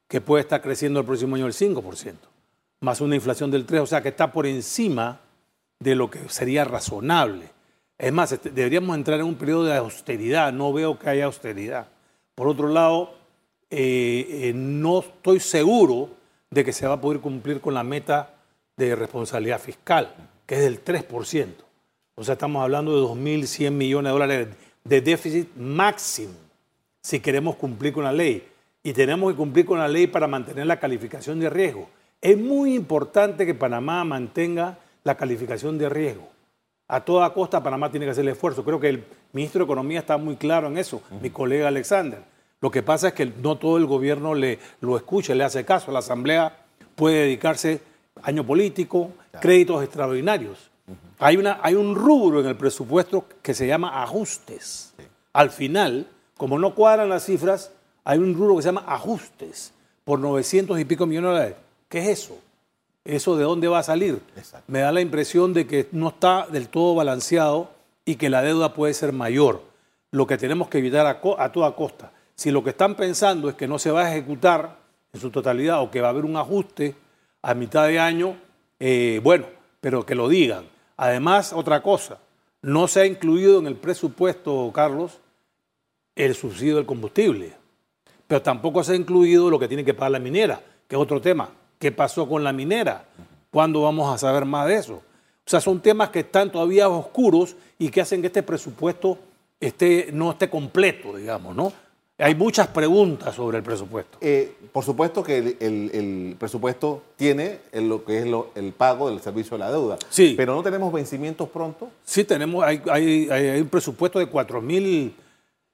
que 0.08 0.20
puede 0.20 0.42
estar 0.42 0.62
creciendo 0.62 1.00
el 1.00 1.06
próximo 1.06 1.36
año 1.36 1.46
el 1.46 1.54
5%. 1.54 2.16
más 2.80 3.00
una 3.00 3.16
inflación 3.16 3.52
del 3.52 3.66
3, 3.66 3.82
o 3.82 3.86
sea 3.86 4.02
que 4.02 4.10
está 4.10 4.32
por 4.32 4.48
encima 4.48 5.20
de 5.80 5.96
lo 5.96 6.10
que 6.10 6.28
sería 6.30 6.64
razonable. 6.64 7.52
Es 8.00 8.12
más, 8.12 8.32
este, 8.32 8.50
deberíamos 8.50 8.96
entrar 8.96 9.20
en 9.20 9.28
un 9.28 9.36
periodo 9.36 9.66
de 9.66 9.76
austeridad, 9.76 10.52
no 10.52 10.74
veo 10.74 10.98
que 10.98 11.10
haya 11.10 11.26
austeridad. 11.26 11.88
Por 12.34 12.48
otro 12.48 12.70
lado, 12.70 13.14
eh, 13.70 14.28
eh, 14.30 14.54
no 14.56 15.00
estoy 15.00 15.40
seguro 15.40 16.10
de 16.50 16.64
que 16.64 16.74
se 16.74 16.88
va 16.88 16.96
a 16.96 17.02
poder 17.02 17.20
cumplir 17.20 17.62
con 17.62 17.74
la 17.76 17.84
meta 17.84 18.37
de 18.78 18.96
responsabilidad 18.96 19.60
fiscal, 19.60 20.14
que 20.46 20.56
es 20.56 20.62
del 20.62 20.84
3%. 20.84 21.48
O 22.16 22.24
sea, 22.24 22.34
estamos 22.34 22.64
hablando 22.64 22.96
de 22.96 23.22
2.100 23.22 23.72
millones 23.72 24.10
de 24.10 24.14
dólares 24.14 24.48
de 24.84 25.02
déficit 25.02 25.56
máximo 25.56 26.34
si 27.02 27.20
queremos 27.20 27.56
cumplir 27.56 27.94
con 27.94 28.04
la 28.04 28.12
ley. 28.12 28.48
Y 28.84 28.94
tenemos 28.94 29.32
que 29.32 29.38
cumplir 29.38 29.66
con 29.66 29.80
la 29.80 29.88
ley 29.88 30.08
para 30.08 30.28
mantener 30.28 30.66
la 30.66 30.80
calificación 30.80 31.40
de 31.40 31.50
riesgo. 31.50 31.90
Es 32.22 32.38
muy 32.38 32.76
importante 32.76 33.46
que 33.46 33.54
Panamá 33.54 34.04
mantenga 34.04 34.78
la 35.04 35.16
calificación 35.16 35.78
de 35.78 35.90
riesgo. 35.90 36.30
A 36.88 37.02
toda 37.04 37.34
costa 37.34 37.62
Panamá 37.62 37.92
tiene 37.92 38.06
que 38.06 38.12
hacer 38.12 38.24
el 38.24 38.32
esfuerzo. 38.32 38.64
Creo 38.64 38.80
que 38.80 38.90
el 38.90 39.04
ministro 39.34 39.60
de 39.60 39.66
Economía 39.66 40.00
está 40.00 40.18
muy 40.18 40.38
claro 40.38 40.68
en 40.68 40.78
eso, 40.78 41.02
mi 41.22 41.30
colega 41.30 41.68
Alexander. 41.68 42.20
Lo 42.62 42.72
que 42.72 42.82
pasa 42.82 43.10
es 43.10 43.14
que 43.14 43.26
no 43.26 43.58
todo 43.58 43.78
el 43.78 43.86
gobierno 43.86 44.34
le, 44.36 44.60
lo 44.82 44.96
escucha, 44.96 45.36
le 45.36 45.44
hace 45.44 45.66
caso. 45.66 45.92
La 45.92 46.00
Asamblea 46.00 46.58
puede 46.96 47.22
dedicarse 47.24 47.82
año 48.24 48.46
político, 48.46 49.12
créditos 49.42 49.84
extraordinarios. 49.84 50.70
hay, 51.20 51.38
una, 51.38 51.60
hay 51.62 51.76
un 51.76 51.96
rubro 51.96 52.40
en 52.42 52.48
el 52.48 52.56
presupuesto 52.56 53.26
que 53.42 53.54
se 53.54 53.68
llama 53.68 54.02
ajustes. 54.04 54.94
Al 55.34 55.50
final, 55.50 56.08
como 56.38 56.58
no 56.60 56.74
cuadran 56.76 57.10
las 57.10 57.26
cifras, 57.26 57.72
hay 58.04 58.20
un 58.20 58.34
rubro 58.36 58.56
que 58.56 58.62
se 58.62 58.70
llama 58.70 58.86
ajustes 58.88 59.74
por 60.04 60.20
900 60.20 60.80
y 60.80 60.86
pico 60.86 61.06
millones 61.06 61.30
de 61.30 61.36
dólares. 61.36 61.58
¿Qué 61.90 62.00
es 62.00 62.20
eso? 62.20 62.38
¿Eso 63.04 63.36
de 63.36 63.44
dónde 63.44 63.68
va 63.68 63.80
a 63.80 63.84
salir? 63.84 64.22
Me 64.68 64.80
da 64.80 64.92
la 64.92 65.02
impresión 65.02 65.54
de 65.54 65.68
que 65.68 65.88
no 65.92 66.10
está 66.10 66.48
del 66.48 66.70
todo 66.70 66.96
balanceado 66.96 67.70
y 68.06 68.16
que 68.16 68.30
la 68.30 68.42
deuda 68.42 68.74
puede 68.74 68.94
ser 68.94 69.14
mayor. 69.14 69.62
Lo 70.12 70.28
que 70.28 70.38
tenemos 70.38 70.70
que 70.70 70.78
evitar 70.78 71.06
a, 71.06 71.52
toda 71.52 71.76
costa. 71.76 72.12
Si 72.36 72.52
lo 72.52 72.64
que 72.64 72.70
están 72.70 72.96
pensando 72.96 73.50
es 73.50 73.56
que 73.56 73.68
no 73.68 73.80
se 73.80 73.92
va 73.92 74.06
a 74.06 74.12
ejecutar 74.12 74.78
en 75.12 75.20
su 75.20 75.30
totalidad 75.30 75.82
o 75.82 75.92
que 75.92 76.02
va 76.02 76.08
a 76.08 76.12
haber 76.12 76.26
un 76.26 76.38
ajuste 76.38 76.96
a 77.42 77.54
mitad 77.54 77.88
de 77.88 78.00
año, 78.00 78.38
eh, 78.80 79.20
bueno, 79.24 79.48
pero 79.82 80.06
que 80.06 80.16
lo 80.16 80.30
digan. 80.30 80.66
Además, 80.98 81.54
otra 81.54 81.82
cosa, 81.82 82.20
no 82.62 82.88
se 82.88 83.02
ha 83.02 83.06
incluido 83.06 83.60
en 83.60 83.68
el 83.68 83.76
presupuesto, 83.76 84.72
Carlos, 84.74 85.20
el 86.16 86.36
subsidio 86.36 86.78
del 86.78 86.86
combustible 86.86 87.54
pero 88.28 88.42
tampoco 88.42 88.84
se 88.84 88.94
ha 88.94 88.96
incluido 88.96 89.50
lo 89.50 89.58
que 89.58 89.68
tiene 89.68 89.86
que 89.86 89.94
pagar 89.94 90.12
la 90.12 90.20
minera, 90.20 90.62
que 90.88 90.96
es 90.96 91.02
otro 91.02 91.22
tema. 91.22 91.50
¿Qué 91.80 91.92
pasó 91.92 92.28
con 92.28 92.44
la 92.44 92.52
minera? 92.52 93.06
¿Cuándo 93.50 93.82
vamos 93.82 94.14
a 94.14 94.18
saber 94.18 94.46
más 94.46 94.68
de 94.68 94.76
eso? 94.76 94.96
O 94.96 95.50
sea, 95.50 95.62
son 95.62 95.80
temas 95.80 96.10
que 96.10 96.20
están 96.20 96.52
todavía 96.52 96.90
oscuros 96.90 97.56
y 97.80 97.90
que 97.90 98.02
hacen 98.02 98.20
que 98.20 98.28
este 98.28 98.44
presupuesto 98.44 99.18
esté, 99.60 100.10
no 100.12 100.32
esté 100.32 100.50
completo, 100.50 101.16
digamos, 101.16 101.56
¿no? 101.56 101.72
Hay 102.20 102.34
muchas 102.34 102.68
preguntas 102.68 103.36
sobre 103.36 103.60
el 103.60 103.64
presupuesto. 103.64 104.18
Eh, 104.22 104.52
por 104.72 104.84
supuesto 104.84 105.22
que 105.22 105.56
el, 105.60 106.36
presupuesto 106.40 107.04
tiene 107.16 107.60
lo 107.74 108.04
que 108.04 108.20
es 108.20 108.26
el 108.56 108.74
pago 108.74 109.10
del 109.10 109.22
servicio 109.22 109.52
de 109.52 109.60
la 109.60 109.72
deuda. 109.72 109.98
Sí. 110.10 110.34
Pero 110.36 110.56
no 110.56 110.64
tenemos 110.64 110.92
vencimientos 110.92 111.48
pronto. 111.50 111.92
Sí, 112.04 112.24
tenemos, 112.24 112.64
hay, 112.64 112.82
hay 112.90 113.62
un 113.62 113.70
presupuesto 113.70 114.18
de 114.18 114.26
4 114.26 114.62
mil 114.62 115.14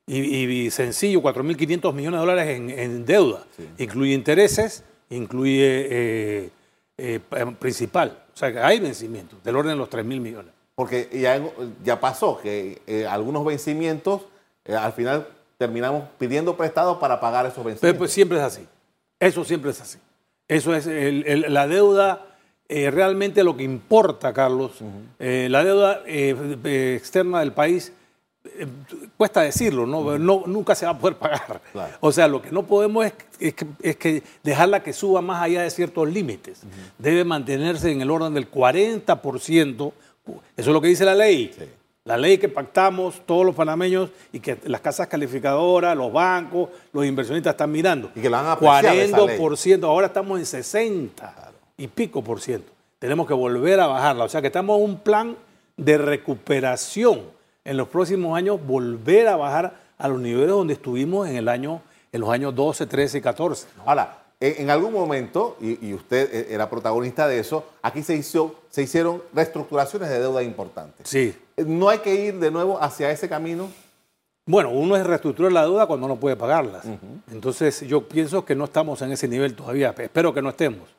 y, 0.06 0.70
sencillo, 0.70 1.22
4.500 1.22 1.94
millones 1.94 2.20
de 2.20 2.26
dólares 2.26 2.60
en, 2.60 3.06
deuda. 3.06 3.46
Incluye 3.78 4.14
intereses, 4.14 4.84
incluye 5.10 5.88
eh, 5.90 6.50
eh, 6.98 7.20
principal. 7.58 8.22
O 8.34 8.38
sea, 8.38 8.52
que 8.52 8.60
hay 8.60 8.82
vencimientos 8.82 9.42
del 9.44 9.56
orden 9.56 9.72
de 9.72 9.78
los 9.78 9.90
3.000 9.90 10.04
millones. 10.20 10.52
Porque 10.76 11.08
ya, 11.14 11.42
ya 11.86 12.02
pasó 12.02 12.38
que 12.38 12.82
algunos 13.10 13.46
vencimientos 13.46 14.24
al 14.68 14.92
final 14.92 15.28
terminamos 15.64 16.04
pidiendo 16.18 16.58
prestado 16.58 17.00
para 17.00 17.20
pagar 17.20 17.46
esos 17.46 17.58
vencimientos. 17.58 17.82
Pero 17.82 17.98
pues 17.98 18.12
siempre 18.12 18.38
es 18.38 18.44
así. 18.44 18.68
Eso 19.20 19.46
siempre 19.46 19.72
es 19.72 19.80
así. 19.82 19.98
Eso 20.48 20.76
es 20.76 20.86
la 21.50 21.68
deuda. 21.68 22.26
realmente 22.70 23.44
lo 23.44 23.56
que 23.56 23.64
importa, 23.64 24.34
Carlos, 24.34 24.72
la 25.20 25.64
deuda 25.64 26.02
externa 26.06 27.40
del 27.40 27.54
país 27.54 27.94
eh, 28.46 28.68
cuesta 29.16 29.42
decirlo, 29.42 29.88
¿no? 29.88 30.18
¿no? 30.18 30.44
Nunca 30.46 30.76
se 30.76 30.86
va 30.86 30.92
a 30.92 31.00
poder 31.00 31.16
pagar. 31.18 31.62
O 32.02 32.12
sea, 32.12 32.28
lo 32.28 32.42
que 32.42 32.52
no 32.52 32.64
podemos 32.64 33.06
es, 33.40 33.54
que, 33.54 34.24
dejarla 34.44 34.84
que 34.84 34.92
suba 34.92 35.22
más 35.22 35.42
allá 35.42 35.62
de 35.62 35.70
ciertos 35.70 36.10
límites. 36.10 36.62
Debe 36.98 37.24
mantenerse 37.24 37.92
en 37.92 38.02
el 38.02 38.12
orden 38.12 38.34
del 38.34 38.52
40%. 38.52 39.94
Eso 40.26 40.42
es 40.58 40.68
lo 40.68 40.82
que 40.82 40.90
dice 40.90 41.06
la 41.06 41.16
ley. 41.16 41.54
La 42.06 42.18
ley 42.18 42.38
que 42.38 42.50
pactamos 42.50 43.22
todos 43.26 43.46
los 43.46 43.56
panameños 43.56 44.10
y 44.34 44.42
que 44.42 44.58
las 44.66 44.82
casas 44.82 45.08
calificadoras, 45.08 45.96
los 45.96 46.12
bancos, 46.12 46.70
los 46.92 47.06
inversionistas 47.06 47.54
están 47.54 47.72
mirando. 47.72 48.12
Y 48.14 48.20
que 48.20 48.30
la 48.30 48.42
van 48.42 48.52
a 48.52 48.60
40%, 48.60 49.84
ahora 49.86 50.08
estamos 50.08 50.38
en 50.38 50.46
60 50.46 51.52
y 51.78 51.88
pico 51.88 52.22
por 52.22 52.42
ciento. 52.42 52.74
Tenemos 53.00 53.26
que 53.26 53.34
volver 53.34 53.80
a 53.80 53.88
bajarla. 53.88 54.26
O 54.26 54.30
sea 54.30 54.42
que 54.42 54.48
estamos 54.48 54.78
en 54.80 54.84
un 54.84 55.00
plan 55.00 55.38
de 55.78 55.98
recuperación 55.98 57.22
en 57.64 57.78
los 57.78 57.88
próximos 57.88 58.38
años 58.38 58.60
volver 58.66 59.30
a 59.30 59.38
bajar 59.38 59.80
a 59.98 60.08
los 60.10 60.20
niveles 60.20 60.50
donde 60.50 60.74
estuvimos 60.74 61.30
en, 61.30 61.38
el 61.38 61.48
año, 61.48 61.82
en 62.12 62.20
los 62.20 62.30
años 62.30 62.54
12, 62.54 62.86
13 62.86 63.20
y 63.20 63.22
14. 63.22 63.68
Ahora, 63.86 64.24
en 64.42 64.70
algún 64.70 64.92
momento, 64.92 65.56
y, 65.62 65.94
usted 65.94 66.30
eh, 66.34 66.48
era 66.50 66.70
protagonista 66.70 67.30
de 67.30 67.40
eso, 67.40 67.66
aquí 67.82 68.04
se, 68.04 68.14
hizo, 68.16 68.56
se 68.70 68.82
hicieron 68.82 69.24
reestructuraciones 69.34 70.10
de 70.10 70.20
deuda 70.20 70.44
importantes. 70.44 71.08
Sí. 71.08 71.34
¿No 71.58 71.90
hay 71.90 72.00
que 72.00 72.14
ir 72.16 72.40
de 72.40 72.52
nuevo 72.52 72.82
hacia 72.82 73.12
ese 73.12 73.30
camino? 73.30 73.70
Bueno, 74.46 74.72
uno 74.72 74.98
es 74.98 75.06
reestructurar 75.06 75.52
la 75.52 75.64
deuda 75.64 75.86
cuando 75.86 76.08
no 76.08 76.18
puede 76.18 76.36
pagarlas. 76.36 76.86
Entonces, 77.32 77.82
yo 77.82 78.08
pienso 78.08 78.44
que 78.44 78.56
no 78.56 78.66
estamos 78.66 79.02
en 79.02 79.12
ese 79.12 79.28
nivel 79.28 79.56
todavía. 79.56 79.96
Espero 79.98 80.34
que 80.34 80.42
no 80.42 80.50
estemos. 80.50 80.90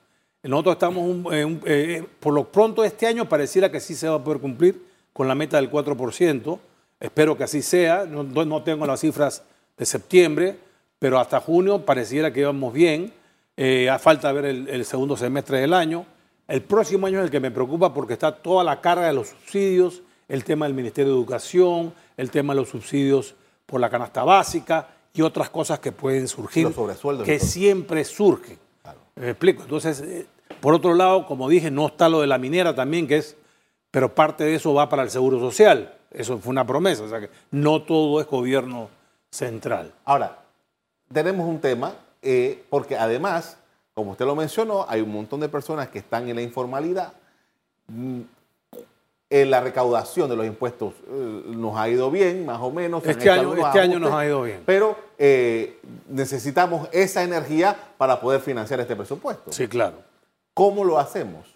Nosotros 0.42 0.74
estamos, 0.74 1.26
eh, 1.32 2.04
por 2.20 2.34
lo 2.34 2.44
pronto 2.44 2.84
este 2.84 3.06
año 3.06 3.28
pareciera 3.28 3.70
que 3.70 3.80
sí 3.80 3.94
se 3.94 4.08
va 4.08 4.16
a 4.16 4.24
poder 4.24 4.40
cumplir 4.40 4.82
con 5.12 5.26
la 5.26 5.34
meta 5.34 5.56
del 5.56 5.70
4%. 5.70 6.58
Espero 7.00 7.36
que 7.36 7.44
así 7.44 7.62
sea. 7.62 8.04
No, 8.04 8.62
tengo 8.62 8.86
las 8.86 9.00
cifras 9.00 9.42
de 9.76 9.86
septiembre, 9.86 10.56
pero 10.98 11.18
hasta 11.18 11.40
junio 11.40 11.84
pareciera 11.84 12.32
que 12.32 12.40
íbamos 12.40 12.72
bien. 12.72 13.12
Eh, 13.56 13.88
a 13.88 13.98
falta 13.98 14.32
ver 14.32 14.44
el, 14.46 14.84
segundo 14.84 15.16
semestre 15.16 15.60
del 15.60 15.72
año. 15.72 16.04
El 16.46 16.62
próximo 16.62 17.06
año 17.06 17.20
es 17.20 17.24
el 17.24 17.30
que 17.30 17.40
me 17.40 17.50
preocupa 17.50 17.94
porque 17.94 18.12
está 18.12 18.34
toda 18.34 18.64
la 18.64 18.80
carga 18.80 19.06
de 19.06 19.14
los 19.14 19.28
subsidios, 19.28 20.02
el 20.28 20.44
tema 20.44 20.66
del 20.66 20.74
Ministerio 20.74 21.12
de 21.12 21.18
Educación, 21.18 21.92
el 22.16 22.30
tema 22.30 22.54
de 22.54 22.60
los 22.60 22.68
subsidios 22.68 23.34
por 23.66 23.80
la 23.80 23.90
canasta 23.90 24.24
básica 24.24 24.88
y 25.12 25.22
otras 25.22 25.50
cosas 25.50 25.78
que 25.78 25.92
pueden 25.92 26.28
surgir, 26.28 26.68
que 27.24 27.38
siempre 27.38 28.04
surgen. 28.04 28.58
Me 29.16 29.30
explico. 29.30 29.62
Entonces, 29.62 30.00
eh, 30.00 30.26
por 30.60 30.74
otro 30.74 30.94
lado, 30.94 31.26
como 31.26 31.48
dije, 31.48 31.70
no 31.70 31.86
está 31.86 32.08
lo 32.08 32.20
de 32.20 32.26
la 32.26 32.38
minera 32.38 32.74
también, 32.74 33.06
que 33.06 33.18
es 33.18 33.36
pero 33.94 34.12
parte 34.12 34.42
de 34.42 34.56
eso 34.56 34.74
va 34.74 34.88
para 34.88 35.04
el 35.04 35.10
Seguro 35.10 35.38
Social. 35.38 35.94
Eso 36.10 36.36
fue 36.38 36.50
una 36.50 36.66
promesa, 36.66 37.04
o 37.04 37.08
sea 37.08 37.20
que 37.20 37.30
no 37.52 37.82
todo 37.82 38.20
es 38.20 38.26
gobierno 38.26 38.88
central. 39.30 39.92
Ahora, 40.04 40.42
tenemos 41.12 41.46
un 41.46 41.60
tema, 41.60 41.94
eh, 42.20 42.64
porque 42.70 42.96
además, 42.96 43.56
como 43.94 44.10
usted 44.10 44.26
lo 44.26 44.34
mencionó, 44.34 44.84
hay 44.88 45.00
un 45.00 45.12
montón 45.12 45.38
de 45.38 45.48
personas 45.48 45.90
que 45.90 46.00
están 46.00 46.28
en 46.28 46.34
la 46.34 46.42
informalidad. 46.42 47.12
La 49.44 49.60
recaudación 49.60 50.28
de 50.28 50.36
los 50.36 50.46
impuestos 50.46 50.94
eh, 51.08 51.42
nos 51.46 51.76
ha 51.76 51.88
ido 51.88 52.10
bien, 52.10 52.46
más 52.46 52.60
o 52.60 52.70
menos. 52.70 53.04
Este, 53.04 53.30
año, 53.30 53.54
este 53.54 53.80
año, 53.80 53.98
nos 53.98 54.12
ha 54.12 54.24
ido 54.24 54.42
bien. 54.42 54.60
Pero 54.64 54.96
eh, 55.18 55.78
necesitamos 56.08 56.88
esa 56.92 57.24
energía 57.24 57.76
para 57.98 58.20
poder 58.20 58.40
financiar 58.40 58.78
este 58.78 58.94
presupuesto. 58.94 59.50
Sí, 59.52 59.66
claro. 59.66 59.96
¿Cómo 60.54 60.84
lo 60.84 60.98
hacemos? 60.98 61.52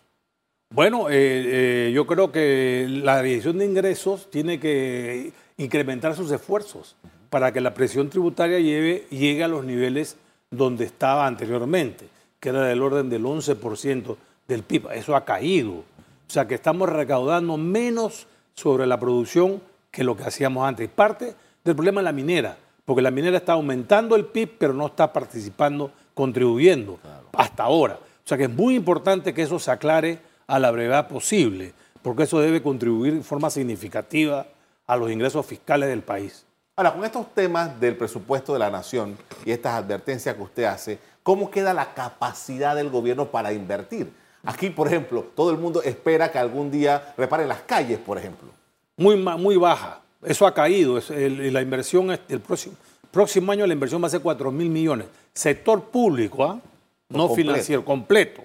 Bueno, 0.70 1.06
eh, 1.08 1.92
yo 1.94 2.06
creo 2.06 2.32
que 2.32 2.87
la 2.88 3.23
Dirección 3.23 3.58
de 3.58 3.66
Ingresos 3.66 4.28
tiene 4.30 4.58
que 4.58 5.32
incrementar 5.56 6.16
sus 6.16 6.30
esfuerzos 6.32 6.97
para 7.30 7.52
que 7.52 7.61
la 7.61 7.75
presión 7.75 8.11
tributaria 8.11 8.58
llegue 8.58 9.44
a 9.44 9.49
los 9.49 9.64
niveles 9.64 10.16
donde 10.50 10.85
estaba 10.85 11.26
anteriormente, 11.26 12.08
que 12.40 12.49
era 12.49 12.62
del 12.62 12.82
orden 12.82 13.08
del 13.08 13.25
11% 13.25 14.16
del 14.47 14.62
PIB. 14.62 14.90
Eso 14.92 15.14
ha 15.14 15.25
caído. 15.25 15.85
O 16.28 16.30
sea 16.30 16.47
que 16.47 16.56
estamos 16.56 16.90
recaudando 16.90 17.56
menos 17.56 18.26
sobre 18.54 18.87
la 18.87 19.00
producción 19.00 19.62
que 19.90 20.04
lo 20.04 20.14
que 20.14 20.25
hacíamos 20.25 20.68
antes. 20.68 20.88
Parte 20.90 21.35
del 21.64 21.75
problema 21.75 22.02
es 22.02 22.04
la 22.04 22.12
minera, 22.12 22.58
porque 22.85 23.00
la 23.00 23.11
minera 23.11 23.38
está 23.38 23.54
aumentando 23.54 24.14
el 24.14 24.26
PIB, 24.26 24.58
pero 24.58 24.75
no 24.75 24.87
está 24.88 25.11
participando, 25.11 25.90
contribuyendo 26.12 26.99
hasta 27.32 27.62
ahora. 27.62 27.94
O 27.94 28.28
sea 28.28 28.37
que 28.37 28.44
es 28.44 28.50
muy 28.50 28.75
importante 28.75 29.32
que 29.32 29.40
eso 29.40 29.58
se 29.58 29.70
aclare 29.70 30.18
a 30.47 30.58
la 30.58 30.70
brevedad 30.70 31.08
posible, 31.08 31.73
porque 32.02 32.25
eso 32.25 32.40
debe 32.40 32.62
contribuir 32.62 33.14
de 33.14 33.23
forma 33.23 33.49
significativa 33.49 34.47
a 34.87 34.97
los 34.97 35.11
ingresos 35.11 35.47
fiscales 35.47 35.88
del 35.88 36.02
país. 36.02 36.44
Ahora, 36.76 36.92
con 36.92 37.04
estos 37.04 37.35
temas 37.35 37.80
del 37.80 37.97
presupuesto 37.97 38.52
de 38.52 38.58
la 38.58 38.70
nación 38.70 39.16
y 39.47 39.50
estas 39.50 39.75
advertencias 39.75 40.35
que 40.35 40.42
usted 40.42 40.64
hace, 40.64 40.99
¿cómo 41.23 41.50
queda 41.50 41.73
la 41.73 41.94
capacidad 41.94 42.76
del 42.76 42.90
gobierno 42.90 43.26
para 43.30 43.52
invertir? 43.52 44.12
Aquí, 44.45 44.71
por 44.71 44.87
ejemplo, 44.87 45.26
todo 45.35 45.50
el 45.50 45.59
mundo 45.59 45.83
espera 45.83 46.30
que 46.30 46.38
algún 46.38 46.71
día 46.71 47.14
reparen 47.16 47.49
las 47.49 47.61
calles, 47.62 47.99
por 47.99 48.18
ejemplo. 48.18 48.49
Muy, 48.97 49.16
muy 49.16 49.57
baja. 49.57 50.00
Eso 50.23 50.47
ha 50.47 50.54
caído. 50.54 51.00
la 51.09 51.62
inversión, 51.62 52.11
el 52.28 52.40
próximo, 52.40 52.75
próximo 53.11 53.52
año 53.52 53.66
la 53.66 53.73
inversión 53.73 54.02
va 54.02 54.07
a 54.07 54.11
ser 54.11 54.21
4 54.21 54.50
mil 54.50 54.71
millones. 54.71 55.07
Sector 55.33 55.85
público, 55.85 56.45
¿ah? 56.45 56.61
no 57.09 57.28
financiero, 57.35 57.85
completo. 57.85 58.42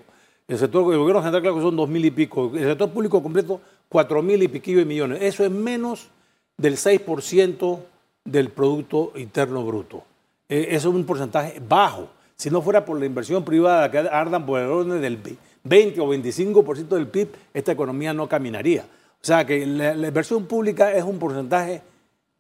El 0.47 0.57
sector 0.57 0.87
del 0.89 0.99
gobierno 0.99 1.21
central, 1.21 1.41
claro 1.41 1.57
que 1.57 1.61
son 1.61 1.75
2 1.75 1.89
mil 1.89 2.05
y 2.05 2.11
pico. 2.11 2.51
El 2.53 2.65
sector 2.65 2.89
público 2.89 3.23
completo, 3.23 3.61
4 3.89 4.21
mil 4.21 4.43
y 4.43 4.47
piquillo 4.47 4.79
de 4.79 4.85
millones. 4.85 5.19
Eso 5.21 5.43
es 5.43 5.51
menos 5.51 6.07
del 6.57 6.75
6% 6.77 7.79
del 8.25 8.49
Producto 8.49 9.13
Interno 9.15 9.63
Bruto. 9.63 10.03
E, 10.49 10.67
eso 10.75 10.89
es 10.89 10.95
un 10.95 11.05
porcentaje 11.05 11.61
bajo. 11.67 12.09
Si 12.35 12.49
no 12.49 12.61
fuera 12.61 12.83
por 12.83 12.99
la 12.99 13.05
inversión 13.05 13.43
privada 13.43 13.89
que 13.89 13.97
ardan 13.99 14.45
por 14.45 14.59
el 14.59 14.67
orden 14.67 15.01
del 15.01 15.17
20 15.63 16.01
o 16.01 16.07
25% 16.07 16.87
del 16.89 17.07
PIB, 17.07 17.29
esta 17.53 17.71
economía 17.71 18.13
no 18.13 18.27
caminaría. 18.27 18.83
O 18.83 19.25
sea 19.25 19.45
que 19.45 19.65
la, 19.65 19.93
inversión 19.93 20.45
pública 20.45 20.91
es 20.91 21.03
un 21.03 21.17
porcentaje 21.17 21.81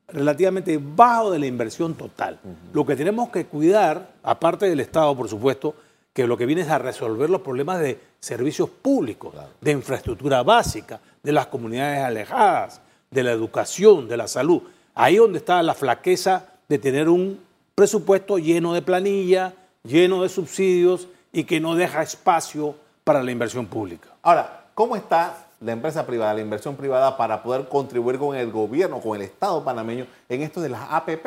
relativamente 0.09 0.77
bajo 0.81 1.31
de 1.31 1.39
la 1.39 1.45
inversión 1.45 1.95
total. 1.95 2.39
Lo 2.73 2.85
que 2.85 2.95
tenemos 2.95 3.29
que 3.29 3.45
cuidar, 3.45 4.11
aparte 4.21 4.67
del 4.67 4.81
Estado, 4.81 5.15
por 5.15 5.29
supuesto, 5.29 5.75
que 6.11 6.27
lo 6.27 6.37
que 6.37 6.45
viene 6.45 6.61
es 6.61 6.69
a 6.69 6.77
resolver 6.77 7.29
los 7.29 7.41
problemas 7.41 7.79
de 7.79 7.97
servicios 8.19 8.69
públicos, 8.69 9.33
de 9.61 9.71
infraestructura 9.71 10.43
básica, 10.43 10.99
de 11.23 11.31
las 11.31 11.47
comunidades 11.47 12.03
alejadas, 12.03 12.81
de 13.09 13.23
la 13.23 13.31
educación, 13.31 14.07
de 14.09 14.17
la 14.17 14.27
salud. 14.27 14.61
Ahí 14.93 15.15
donde 15.15 15.39
está 15.39 15.63
la 15.63 15.73
flaqueza 15.73 16.49
de 16.67 16.77
tener 16.77 17.07
un 17.07 17.39
presupuesto 17.73 18.37
lleno 18.37 18.73
de 18.73 18.81
planilla, 18.81 19.53
lleno 19.83 20.21
de 20.21 20.29
subsidios 20.29 21.07
y 21.31 21.45
que 21.45 21.59
no 21.59 21.75
deja 21.75 22.03
espacio 22.03 22.75
para 23.03 23.23
la 23.23 23.31
inversión 23.31 23.65
pública. 23.65 24.09
Ahora, 24.21 24.65
¿cómo 24.73 24.95
está 24.95 25.47
la 25.59 25.71
empresa 25.71 26.05
privada, 26.05 26.33
la 26.33 26.41
inversión 26.41 26.75
privada 26.75 27.15
para 27.17 27.41
poder 27.41 27.67
contribuir 27.67 28.17
con 28.17 28.35
el 28.35 28.51
gobierno, 28.51 28.99
con 28.99 29.15
el 29.15 29.23
Estado 29.23 29.63
panameño 29.63 30.05
en 30.29 30.41
esto 30.41 30.61
de 30.61 30.69
las 30.69 30.81
APP? 30.89 31.25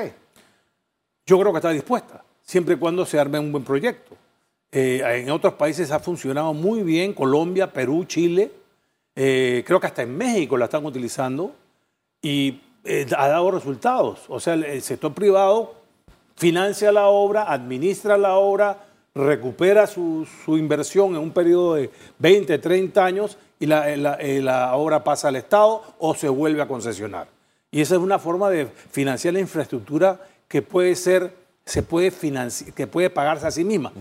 Yo 1.27 1.39
creo 1.39 1.53
que 1.53 1.59
está 1.59 1.71
dispuesta, 1.71 2.23
siempre 2.43 2.75
y 2.75 2.79
cuando 2.79 3.05
se 3.05 3.19
arme 3.19 3.39
un 3.39 3.53
buen 3.53 3.65
proyecto. 3.65 4.17
Eh, 4.71 5.03
en 5.23 5.31
otros 5.31 5.55
países 5.55 5.91
ha 5.91 5.99
funcionado 5.99 6.53
muy 6.53 6.83
bien, 6.83 7.13
Colombia, 7.13 7.73
Perú, 7.73 8.05
Chile, 8.05 8.53
eh, 9.15 9.65
creo 9.67 9.81
que 9.81 9.87
hasta 9.87 10.03
en 10.03 10.17
México 10.17 10.57
la 10.57 10.67
están 10.67 10.85
utilizando 10.85 11.55
y 12.21 12.61
eh, 12.85 13.07
ha 13.17 13.29
dado 13.29 13.51
resultados. 13.51 14.25
O 14.29 14.39
sea, 14.39 14.55
el 14.55 14.83
sector 14.83 15.15
privado 15.15 15.87
financia 16.37 16.93
la 16.93 17.07
obra, 17.07 17.51
administra 17.51 18.17
la 18.19 18.37
obra, 18.37 18.86
recupera 19.17 19.87
su, 19.87 20.27
inversión 20.49 21.13
en 21.13 21.19
un 21.19 21.31
periodo 21.31 21.75
de 21.75 21.91
20, 22.19 22.59
30 22.59 23.05
años 23.05 23.39
y 23.59 23.67
la, 23.67 24.77
obra 24.77 25.03
pasa 25.03 25.29
al 25.29 25.37
Estado 25.37 25.83
o 25.99 26.15
se 26.15 26.29
vuelve 26.29 26.61
a 26.61 26.69
concesionar. 26.69 27.29
Y 27.71 27.81
esa 27.81 27.95
es 27.95 28.01
una 28.01 28.19
forma 28.19 28.51
de 28.51 28.67
financiar 28.67 29.35
la 29.35 29.41
infraestructura 29.41 30.21
que 30.47 30.63
puede 30.63 30.95
ser, 30.95 31.35
se 31.65 31.83
puede 31.83 32.13
que 32.75 32.87
puede 32.87 33.11
pagarse 33.11 33.47
a 33.47 33.51
sí 33.51 33.65
misma. 33.65 33.93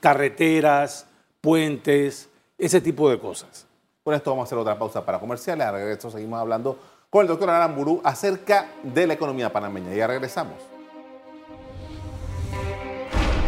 Carreteras, 0.00 1.06
puentes, 1.40 2.28
ese 2.58 2.80
tipo 2.80 3.08
de 3.08 3.18
cosas. 3.18 3.66
Por 4.02 4.12
esto 4.12 4.30
vamos 4.30 4.44
a 4.44 4.46
hacer 4.46 4.58
otra 4.58 4.78
pausa 4.78 5.04
para 5.04 5.18
comerciales. 5.18 5.66
A 5.66 5.72
regreso 5.72 6.10
seguimos 6.10 6.40
hablando 6.40 6.78
con 7.08 7.22
el 7.22 7.28
doctor 7.28 7.48
Aramburú 7.48 8.00
acerca 8.04 8.66
de 8.82 9.06
la 9.06 9.14
economía 9.14 9.52
panameña. 9.52 9.94
Ya 9.94 10.06
regresamos. 10.06 10.73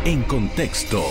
En 0.07 0.23
contexto. 0.23 1.03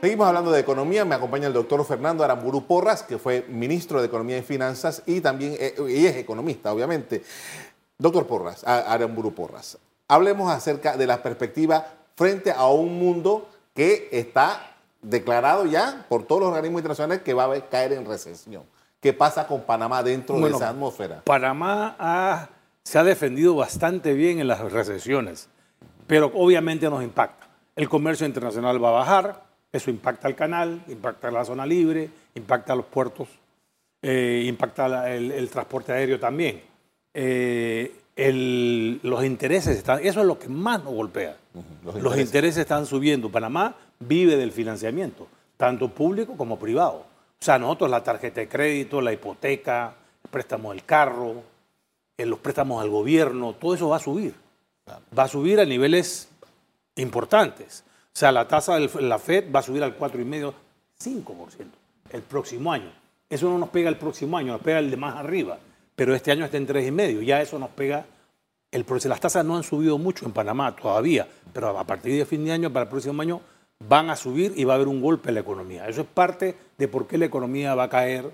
Seguimos 0.00 0.26
hablando 0.26 0.50
de 0.50 0.58
economía. 0.58 1.04
Me 1.04 1.14
acompaña 1.14 1.46
el 1.46 1.52
doctor 1.52 1.84
Fernando 1.84 2.24
Aramburu 2.24 2.66
Porras, 2.66 3.04
que 3.04 3.16
fue 3.16 3.46
ministro 3.48 4.00
de 4.00 4.08
Economía 4.08 4.38
y 4.38 4.42
Finanzas 4.42 5.04
y 5.06 5.20
también 5.20 5.54
eh, 5.56 5.76
y 5.88 6.04
es 6.04 6.16
economista, 6.16 6.72
obviamente. 6.72 7.22
Doctor 7.96 8.26
Porras, 8.26 8.64
Aramburu 8.64 9.36
Porras, 9.36 9.78
hablemos 10.08 10.50
acerca 10.50 10.96
de 10.96 11.06
la 11.06 11.22
perspectiva 11.22 11.86
frente 12.16 12.50
a 12.50 12.66
un 12.66 12.98
mundo 12.98 13.48
que 13.72 14.08
está 14.10 14.74
declarado 15.00 15.64
ya 15.64 16.06
por 16.08 16.24
todos 16.24 16.40
los 16.40 16.48
organismos 16.48 16.80
internacionales 16.80 17.22
que 17.22 17.34
va 17.34 17.44
a 17.44 17.60
caer 17.68 17.92
en 17.92 18.04
recesión. 18.04 18.64
¿Qué 19.00 19.12
pasa 19.12 19.46
con 19.46 19.60
Panamá 19.60 20.02
dentro 20.02 20.40
de 20.40 20.50
esa 20.50 20.70
atmósfera? 20.70 21.22
Panamá 21.24 22.48
se 22.82 22.98
ha 22.98 23.04
defendido 23.04 23.54
bastante 23.54 24.12
bien 24.12 24.40
en 24.40 24.48
las 24.48 24.58
recesiones 24.72 25.53
pero 26.06 26.30
obviamente 26.34 26.88
nos 26.88 27.02
impacta. 27.02 27.46
El 27.76 27.88
comercio 27.88 28.26
internacional 28.26 28.82
va 28.82 28.88
a 28.88 28.92
bajar, 28.92 29.44
eso 29.72 29.90
impacta 29.90 30.28
al 30.28 30.34
canal, 30.34 30.82
impacta 30.88 31.30
la 31.30 31.44
zona 31.44 31.66
libre, 31.66 32.08
impacta 32.34 32.72
a 32.72 32.76
los 32.76 32.86
puertos, 32.86 33.28
eh, 34.02 34.44
impacta 34.46 35.12
el, 35.12 35.48
transporte 35.50 35.92
aéreo 35.92 36.20
también. 36.20 36.62
Eh, 37.12 37.92
los 39.02 39.24
intereses 39.24 39.76
están, 39.76 39.98
eso 40.00 40.20
es 40.20 40.26
lo 40.26 40.38
que 40.38 40.48
más 40.48 40.84
nos 40.84 40.94
golpea. 40.94 41.36
los, 41.84 42.16
intereses. 42.18 42.58
están 42.58 42.86
subiendo. 42.86 43.30
Panamá 43.30 43.74
vive 43.98 44.36
del 44.36 44.52
financiamiento, 44.52 45.26
tanto 45.56 45.88
público 45.88 46.36
como 46.36 46.58
privado. 46.58 47.06
O 47.40 47.44
sea, 47.44 47.58
nosotros 47.58 47.90
la 47.90 48.04
tarjeta 48.04 48.40
de 48.40 48.48
crédito, 48.48 49.00
la 49.00 49.12
hipoteca, 49.12 49.94
el 50.22 50.30
préstamo 50.30 50.70
del 50.70 50.84
carro, 50.84 51.42
eh, 52.16 52.24
los 52.24 52.38
préstamos 52.38 52.80
al 52.80 52.90
gobierno, 52.90 53.54
todo 53.54 53.74
eso 53.74 53.88
va 53.88 53.96
a 53.96 54.00
subir 54.00 54.43
va 54.86 55.24
a 55.24 55.28
subir 55.28 55.60
a 55.60 55.64
niveles 55.64 56.28
importantes. 56.96 57.84
O 58.14 58.16
sea, 58.16 58.32
la 58.32 58.46
tasa 58.46 58.78
de 58.78 58.88
la 59.02 59.18
Fed 59.18 59.52
va 59.52 59.60
a 59.60 59.62
subir 59.62 59.82
al 59.82 59.98
4,5%, 59.98 60.52
5% 61.02 61.66
el 62.12 62.22
próximo 62.22 62.72
año. 62.72 62.92
Eso 63.28 63.48
no 63.48 63.58
nos 63.58 63.70
pega 63.70 63.88
el 63.88 63.96
próximo 63.96 64.36
año, 64.36 64.52
nos 64.52 64.62
pega 64.62 64.78
el 64.78 64.90
de 64.90 64.96
más 64.96 65.16
arriba. 65.16 65.58
Pero 65.96 66.14
este 66.14 66.30
año 66.30 66.44
está 66.44 66.56
en 66.56 66.68
3,5%. 66.68 67.22
Ya 67.22 67.40
eso 67.40 67.58
nos 67.58 67.70
pega. 67.70 68.06
El, 68.70 68.84
las 69.04 69.20
tasas 69.20 69.44
no 69.44 69.56
han 69.56 69.62
subido 69.62 69.98
mucho 69.98 70.26
en 70.26 70.32
Panamá 70.32 70.74
todavía, 70.74 71.28
pero 71.52 71.78
a 71.78 71.84
partir 71.84 72.16
de 72.16 72.26
fin 72.26 72.44
de 72.44 72.52
año, 72.52 72.72
para 72.72 72.84
el 72.84 72.88
próximo 72.88 73.22
año, 73.22 73.40
van 73.88 74.10
a 74.10 74.16
subir 74.16 74.52
y 74.56 74.64
va 74.64 74.74
a 74.74 74.76
haber 74.76 74.88
un 74.88 75.00
golpe 75.00 75.30
en 75.30 75.34
la 75.34 75.40
economía. 75.40 75.88
Eso 75.88 76.02
es 76.02 76.06
parte 76.06 76.56
de 76.76 76.88
por 76.88 77.06
qué 77.06 77.18
la 77.18 77.26
economía 77.26 77.74
va 77.74 77.84
a 77.84 77.88
caer 77.88 78.30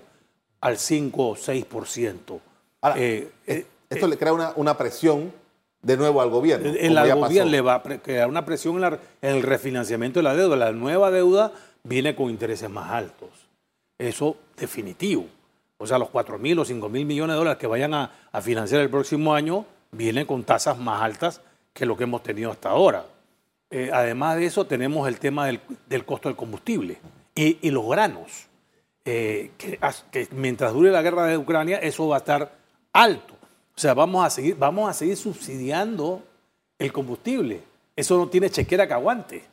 al 0.61 0.77
5 0.77 1.27
o 1.27 1.35
6%. 1.35 2.39
Ahora, 2.81 2.99
eh, 2.99 3.31
eh, 3.45 3.65
esto 3.89 4.07
le 4.07 4.17
crea 4.17 4.33
una, 4.33 4.53
una 4.55 4.77
presión 4.77 5.31
de 5.81 5.97
nuevo 5.97 6.21
al 6.21 6.29
gobierno. 6.29 6.69
El, 6.69 6.93
gobierno 6.93 7.51
le 7.51 7.61
va 7.61 7.75
a 7.75 7.83
crear 7.83 8.29
una 8.29 8.45
presión 8.45 8.83
en, 8.83 8.99
el 9.21 9.43
refinanciamiento 9.43 10.19
de 10.19 10.23
la 10.23 10.35
deuda. 10.35 10.55
La 10.55 10.71
nueva 10.71 11.11
deuda 11.11 11.51
viene 11.83 12.15
con 12.15 12.29
intereses 12.29 12.69
más 12.69 12.91
altos. 12.91 13.29
Eso 13.97 14.37
definitivo. 14.57 15.25
O 15.77 15.87
sea, 15.87 15.97
los 15.97 16.09
4 16.09 16.37
mil 16.37 16.59
o 16.59 16.65
5 16.65 16.89
mil 16.89 17.05
millones 17.05 17.33
de 17.33 17.37
dólares 17.37 17.59
que 17.59 17.67
vayan 17.67 17.93
a, 17.93 18.11
financiar 18.41 18.81
el 18.81 18.89
próximo 18.89 19.33
año 19.33 19.65
vienen 19.91 20.25
con 20.25 20.43
tasas 20.43 20.77
más 20.77 21.01
altas 21.01 21.41
que 21.73 21.85
lo 21.85 21.97
que 21.97 22.03
hemos 22.03 22.21
tenido 22.21 22.51
hasta 22.51 22.69
ahora. 22.69 23.05
Eh, 23.69 23.89
además 23.91 24.37
de 24.37 24.45
eso, 24.45 24.65
tenemos 24.65 25.07
el 25.07 25.19
tema 25.19 25.47
del, 25.47 26.05
costo 26.05 26.29
del 26.29 26.35
combustible 26.35 26.97
y, 27.33 27.69
los 27.71 27.87
granos. 27.89 28.47
Eh, 29.03 29.51
que 29.57 30.27
mientras 30.31 30.73
dure 30.73 30.91
la 30.91 31.01
guerra 31.01 31.25
de 31.25 31.37
Ucrania, 31.37 31.77
eso 31.77 32.07
va 32.07 32.17
a 32.17 32.19
estar 32.19 32.51
alto. 32.93 33.33
O 33.75 33.79
sea, 33.79 33.93
vamos 33.93 34.25
a 34.25 34.29
seguir, 34.29 34.55
vamos 34.55 34.89
a 34.89 34.93
seguir 34.93 35.17
subsidiando 35.17 36.21
el 36.77 36.91
combustible. 36.91 37.63
Eso 37.95 38.17
no 38.17 38.27
tiene 38.27 38.49
chequera 38.49 38.87
que 38.87 38.93
aguante. 38.93 39.43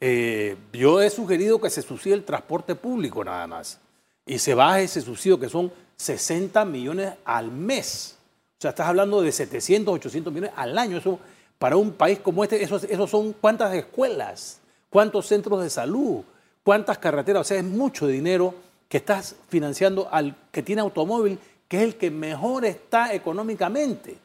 Eh, 0.00 0.56
yo 0.72 1.00
he 1.00 1.10
sugerido 1.10 1.60
que 1.60 1.70
se 1.70 1.82
subsidie 1.82 2.14
el 2.14 2.24
transporte 2.24 2.74
público 2.74 3.24
nada 3.24 3.46
más. 3.46 3.78
Y 4.26 4.38
se 4.38 4.54
baje 4.54 4.84
ese 4.84 5.00
subsidio 5.00 5.38
que 5.38 5.48
son 5.48 5.72
60 5.96 6.64
millones 6.64 7.12
al 7.24 7.50
mes. 7.50 8.16
O 8.58 8.60
sea, 8.60 8.70
estás 8.70 8.88
hablando 8.88 9.22
de 9.22 9.32
700, 9.32 9.94
800 9.94 10.32
millones 10.32 10.52
al 10.56 10.76
año. 10.76 10.98
Eso, 10.98 11.18
para 11.58 11.76
un 11.76 11.92
país 11.92 12.18
como 12.18 12.42
este, 12.44 12.62
esos 12.62 12.84
eso 12.84 13.06
son 13.06 13.32
cuántas 13.34 13.74
escuelas, 13.74 14.60
cuántos 14.90 15.26
centros 15.26 15.62
de 15.62 15.70
salud, 15.70 16.22
cuántas 16.62 16.98
carreteras. 16.98 17.42
O 17.42 17.44
sea, 17.44 17.58
es 17.58 17.64
mucho 17.64 18.06
dinero 18.06 18.54
que 18.88 18.98
estás 18.98 19.36
financiando 19.48 20.08
al 20.10 20.36
que 20.52 20.62
tiene 20.62 20.82
automóvil 20.82 21.38
que 21.68 21.78
es 21.78 21.82
el 21.82 21.96
que 21.96 22.10
mejor 22.10 22.64
está 22.64 23.12
económicamente. 23.12 24.18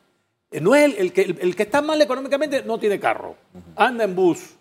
Eh, 0.51 0.59
no 0.59 0.75
es 0.75 0.97
el, 0.97 1.13
que, 1.13 1.21
el, 1.21 1.55
que 1.55 1.63
está 1.63 1.81
mal 1.81 2.01
económicamente, 2.01 2.63
no 2.63 2.79
tiene 2.79 2.99
carro, 2.99 3.35
anda 3.75 4.03
en 4.03 4.15
bus. 4.15 4.55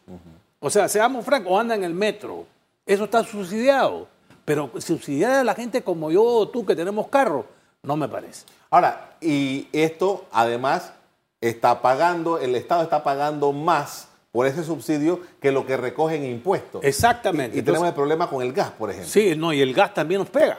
O 0.60 0.70
sea, 0.70 0.88
seamos 0.88 1.24
francos, 1.24 1.52
o 1.52 1.58
anda 1.58 1.74
en 1.74 1.84
el 1.84 1.94
metro. 1.94 2.46
Eso 2.84 3.04
está 3.04 3.22
subsidiado. 3.24 4.08
Pero 4.44 4.70
subsidiar 4.78 5.32
a 5.32 5.44
la 5.44 5.54
gente 5.54 5.82
como 5.82 6.10
yo 6.10 6.24
o 6.24 6.48
tú 6.48 6.64
que 6.64 6.74
tenemos 6.74 7.08
carro, 7.08 7.46
no 7.82 7.96
me 7.96 8.08
parece. 8.08 8.46
Ahora, 8.70 9.16
y 9.20 9.68
esto 9.72 10.24
además 10.32 10.92
está 11.40 11.82
pagando, 11.82 12.38
el 12.38 12.54
Estado 12.54 12.82
está 12.82 13.04
pagando 13.04 13.52
más 13.52 14.08
por 14.32 14.46
ese 14.46 14.64
subsidio 14.64 15.20
que 15.40 15.52
lo 15.52 15.66
que 15.66 15.76
recogen 15.76 16.24
impuestos. 16.24 16.82
Exactamente. 16.82 17.58
Y, 17.58 17.62
tenemos 17.62 17.88
el 17.88 17.94
problema 17.94 18.28
con 18.28 18.42
el 18.42 18.52
gas, 18.52 18.70
por 18.70 18.90
ejemplo. 18.90 19.10
Sí, 19.10 19.34
no, 19.36 19.52
y 19.52 19.60
el 19.60 19.74
gas 19.74 19.92
también 19.92 20.20
nos 20.20 20.30
pega 20.30 20.58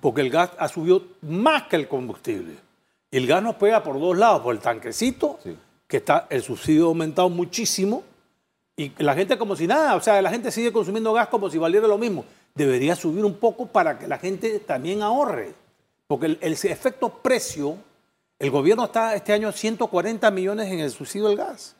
porque 0.00 0.22
el 0.22 0.30
gas 0.30 0.50
ha 0.58 0.68
subido 0.68 1.02
más 1.22 1.64
que 1.64 1.76
el 1.76 1.88
combustible. 1.88 2.56
Y 3.10 3.16
el 3.16 3.26
gas 3.26 3.42
nos 3.42 3.56
pega 3.56 3.82
por 3.82 3.98
dos 3.98 4.16
lados, 4.16 4.42
por 4.42 4.54
el 4.54 4.60
tanquecito, 4.60 5.38
que 5.86 5.96
está 5.98 6.26
el 6.30 6.42
subsidio 6.42 6.84
ha 6.84 6.88
aumentado 6.88 7.28
muchísimo, 7.28 8.04
Y 8.76 8.92
la 9.02 9.14
gente 9.14 9.36
como 9.36 9.56
si 9.56 9.66
nada, 9.66 9.96
o 9.96 10.00
sea, 10.00 10.22
la 10.22 10.30
gente 10.30 10.50
sigue 10.50 10.72
consumiendo 10.72 11.12
gas 11.12 11.28
como 11.28 11.50
si 11.50 11.58
valiera 11.58 11.86
lo 11.86 11.98
mismo. 11.98 12.24
Debería 12.54 12.96
subir 12.96 13.24
un 13.24 13.34
poco 13.34 13.66
para 13.66 13.98
que 13.98 14.08
la 14.08 14.18
gente 14.18 14.60
también 14.60 15.02
ahorre. 15.02 15.52
Porque 16.06 16.26
el, 16.26 16.38
el 16.40 16.52
efecto 16.52 17.10
precio, 17.10 17.76
el 18.38 18.50
gobierno 18.50 18.86
está 18.86 19.14
este 19.14 19.32
año 19.32 19.52
140 19.52 20.30
millones 20.30 20.72
en 20.72 20.80
el 20.80 20.90
subsidio 20.90 21.28
del 21.28 21.36
gas. 21.36 21.76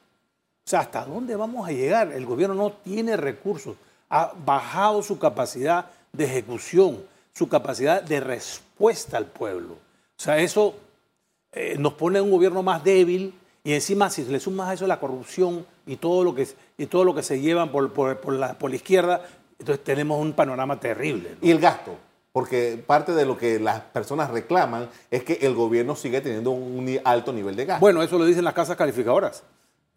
O 0.66 0.70
sea, 0.70 0.80
¿hasta 0.80 1.04
dónde 1.04 1.34
vamos 1.36 1.66
a 1.66 1.72
llegar? 1.72 2.12
El 2.12 2.26
gobierno 2.26 2.54
no 2.54 2.72
tiene 2.72 3.16
recursos. 3.16 3.76
Ha 4.08 4.32
bajado 4.44 5.02
su 5.02 5.18
capacidad 5.18 5.86
de 6.12 6.24
ejecución, 6.24 7.02
su 7.34 7.48
capacidad 7.48 8.02
de 8.02 8.20
respuesta 8.20 9.16
al 9.16 9.26
pueblo. 9.26 9.74
O 9.74 10.22
sea, 10.22 10.38
eso 10.38 10.74
eh, 11.52 11.76
nos 11.78 11.94
pone 11.94 12.20
un 12.20 12.30
gobierno 12.30 12.62
más 12.62 12.84
débil 12.84 13.34
y 13.64 13.72
encima 13.72 14.08
si 14.10 14.24
le 14.24 14.40
sumas 14.40 14.68
a 14.68 14.74
eso 14.74 14.86
la 14.86 15.00
corrupción 15.00 15.66
y 15.86 15.96
todo 15.96 16.24
lo 16.24 16.34
que, 16.34 16.46
y 16.78 16.86
todo 16.86 17.04
lo 17.04 17.14
que 17.14 17.22
se 17.22 17.40
llevan 17.40 17.70
por, 17.70 17.92
por, 17.92 18.32
la, 18.32 18.54
por 18.54 18.70
la, 18.70 18.76
izquierda, 18.76 19.22
entonces 19.58 19.84
tenemos 19.84 20.20
un 20.20 20.32
panorama 20.32 20.78
terrible. 20.78 21.36
¿no? 21.40 21.46
Y 21.46 21.50
el 21.50 21.58
gasto, 21.58 21.96
porque 22.32 22.82
parte 22.86 23.12
de 23.12 23.26
lo 23.26 23.36
que 23.36 23.58
las 23.58 23.80
personas 23.80 24.30
reclaman 24.30 24.88
es 25.10 25.24
que 25.24 25.38
el 25.42 25.54
gobierno 25.54 25.96
sigue 25.96 26.20
teniendo 26.20 26.52
un 26.52 27.00
alto 27.04 27.32
nivel 27.32 27.56
de 27.56 27.66
gasto. 27.66 27.80
Bueno, 27.80 28.02
eso 28.02 28.16
lo 28.18 28.24
dicen 28.24 28.44
las 28.44 28.54
casas 28.54 28.76
calificadoras, 28.76 29.42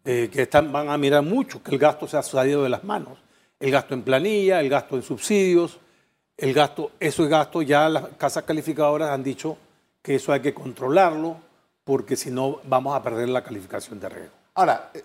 eh, 0.04 0.28
que 0.30 0.42
están, 0.42 0.70
van 0.72 0.90
a 0.90 0.98
mirar 0.98 1.22
mucho, 1.22 1.62
que 1.62 1.70
el 1.70 1.78
gasto 1.78 2.06
se 2.06 2.16
ha 2.16 2.22
salido 2.22 2.62
de 2.62 2.68
las 2.68 2.84
manos. 2.84 3.18
El 3.60 3.70
gasto 3.70 3.94
en 3.94 4.02
planilla, 4.02 4.60
el 4.60 4.68
gasto 4.68 4.96
en 4.96 5.02
subsidios, 5.02 5.78
el 6.36 6.52
gasto, 6.52 6.92
esos 7.00 7.28
gastos 7.28 7.66
ya 7.66 7.88
las 7.88 8.08
casas 8.18 8.44
calificadoras 8.44 9.10
han 9.10 9.22
dicho 9.22 9.56
que 10.02 10.16
eso 10.16 10.32
hay 10.32 10.40
que 10.40 10.52
controlarlo 10.52 11.36
porque 11.84 12.16
si 12.16 12.30
no 12.30 12.60
vamos 12.64 12.96
a 12.96 13.02
perder 13.02 13.28
la 13.28 13.42
calificación 13.42 14.00
de 14.00 14.08
riesgo. 14.08 14.34
Ahora, 14.54 14.90
eh, 14.94 15.02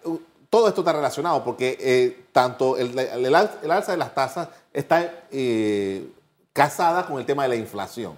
todo 0.50 0.68
esto 0.68 0.82
está 0.82 0.94
relacionado 0.94 1.44
porque 1.44 1.78
eh, 1.80 2.26
tanto 2.32 2.78
el, 2.78 2.98
el, 2.98 3.36
alza 3.36 3.92
de 3.92 3.98
las 3.98 4.14
tasas 4.16 4.50
está 4.74 5.26
eh, 5.32 6.08
casada 6.54 7.06
con 7.06 7.20
el 7.20 7.26
tema 7.26 7.44
de 7.44 7.50
la 7.50 7.56
inflación 7.56 8.18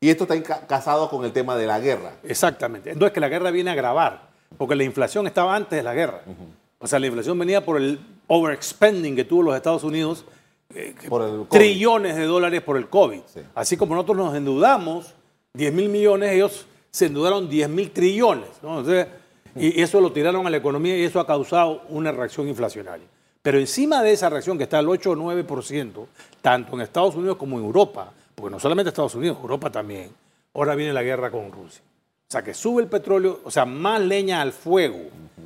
y 0.00 0.10
esto 0.10 0.24
está 0.24 0.66
casado 0.66 1.08
con 1.10 1.24
el 1.24 1.32
tema 1.32 1.56
de 1.56 1.66
la 1.66 1.80
guerra. 1.80 2.12
Exactamente. 2.22 2.90
Entonces 2.90 3.12
que 3.12 3.20
la 3.20 3.28
guerra 3.28 3.50
viene 3.50 3.70
a 3.70 3.72
agravar 3.72 4.30
porque 4.58 4.74
la 4.74 4.84
inflación 4.84 5.26
estaba 5.26 5.56
antes 5.56 5.76
de 5.76 5.82
la 5.82 5.94
guerra. 5.94 6.22
O 6.78 6.86
sea, 6.86 6.98
la 6.98 7.06
inflación 7.06 7.38
venía 7.38 7.64
por 7.64 7.76
el 7.76 8.00
overexpending 8.26 9.16
que 9.16 9.24
tuvo 9.24 9.42
los 9.42 9.56
Estados 9.56 9.84
Unidos, 9.84 10.24
eh, 10.74 10.94
trillones 11.50 12.16
de 12.16 12.24
dólares 12.24 12.62
por 12.62 12.76
el 12.76 12.88
COVID. 12.88 13.20
Sí. 13.26 13.40
Así 13.54 13.76
como 13.76 13.94
nosotros 13.94 14.18
nos 14.18 14.34
endeudamos 14.34 15.14
10 15.54 15.72
mil 15.72 15.88
millones, 15.88 16.32
ellos 16.32 16.66
se 16.90 17.06
endeudaron 17.06 17.48
10 17.48 17.68
mil 17.68 17.90
trillones. 17.90 18.48
¿no? 18.62 18.80
Entonces, 18.80 19.06
y 19.54 19.80
eso 19.80 20.00
lo 20.00 20.12
tiraron 20.12 20.46
a 20.46 20.50
la 20.50 20.56
economía 20.56 20.96
y 20.96 21.02
eso 21.02 21.20
ha 21.20 21.26
causado 21.26 21.82
una 21.88 22.12
reacción 22.12 22.48
inflacionaria. 22.48 23.06
Pero 23.42 23.58
encima 23.58 24.02
de 24.02 24.12
esa 24.12 24.30
reacción 24.30 24.56
que 24.56 24.64
está 24.64 24.78
al 24.78 24.88
8 24.88 25.10
o 25.10 25.16
9%, 25.16 26.06
tanto 26.40 26.74
en 26.74 26.80
Estados 26.80 27.16
Unidos 27.16 27.36
como 27.36 27.58
en 27.58 27.64
Europa, 27.64 28.12
porque 28.34 28.52
no 28.52 28.60
solamente 28.60 28.90
Estados 28.90 29.14
Unidos, 29.14 29.38
Europa 29.40 29.70
también, 29.70 30.10
ahora 30.54 30.74
viene 30.74 30.92
la 30.92 31.02
guerra 31.02 31.30
con 31.30 31.50
Rusia. 31.50 31.82
O 32.32 32.38
sea, 32.40 32.42
que 32.42 32.54
sube 32.54 32.80
el 32.80 32.88
petróleo, 32.88 33.40
o 33.44 33.50
sea, 33.50 33.66
más 33.66 34.00
leña 34.00 34.40
al 34.40 34.52
fuego. 34.52 35.00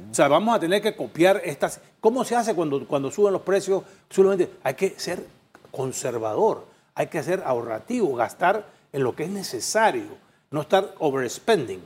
O 0.09 0.15
sea, 0.15 0.29
vamos 0.29 0.55
a 0.55 0.61
tener 0.61 0.81
que 0.81 0.95
copiar 0.95 1.43
estas... 1.45 1.81
¿Cómo 2.01 2.23
se 2.23 2.37
hace 2.37 2.55
cuando, 2.55 2.87
cuando 2.87 3.11
suben 3.11 3.33
los 3.33 3.43
precios? 3.43 3.83
Solamente 4.09 4.53
hay 4.63 4.75
que 4.75 4.91
ser 4.91 5.27
conservador, 5.73 6.65
hay 6.95 7.09
que 7.09 7.25
ser 7.25 7.43
ahorrativo, 7.45 8.15
gastar 8.15 8.69
en 8.93 9.03
lo 9.03 9.17
que 9.17 9.25
es 9.25 9.31
necesario, 9.31 10.17
no 10.53 10.61
estar 10.61 10.95
overspending. 11.01 11.83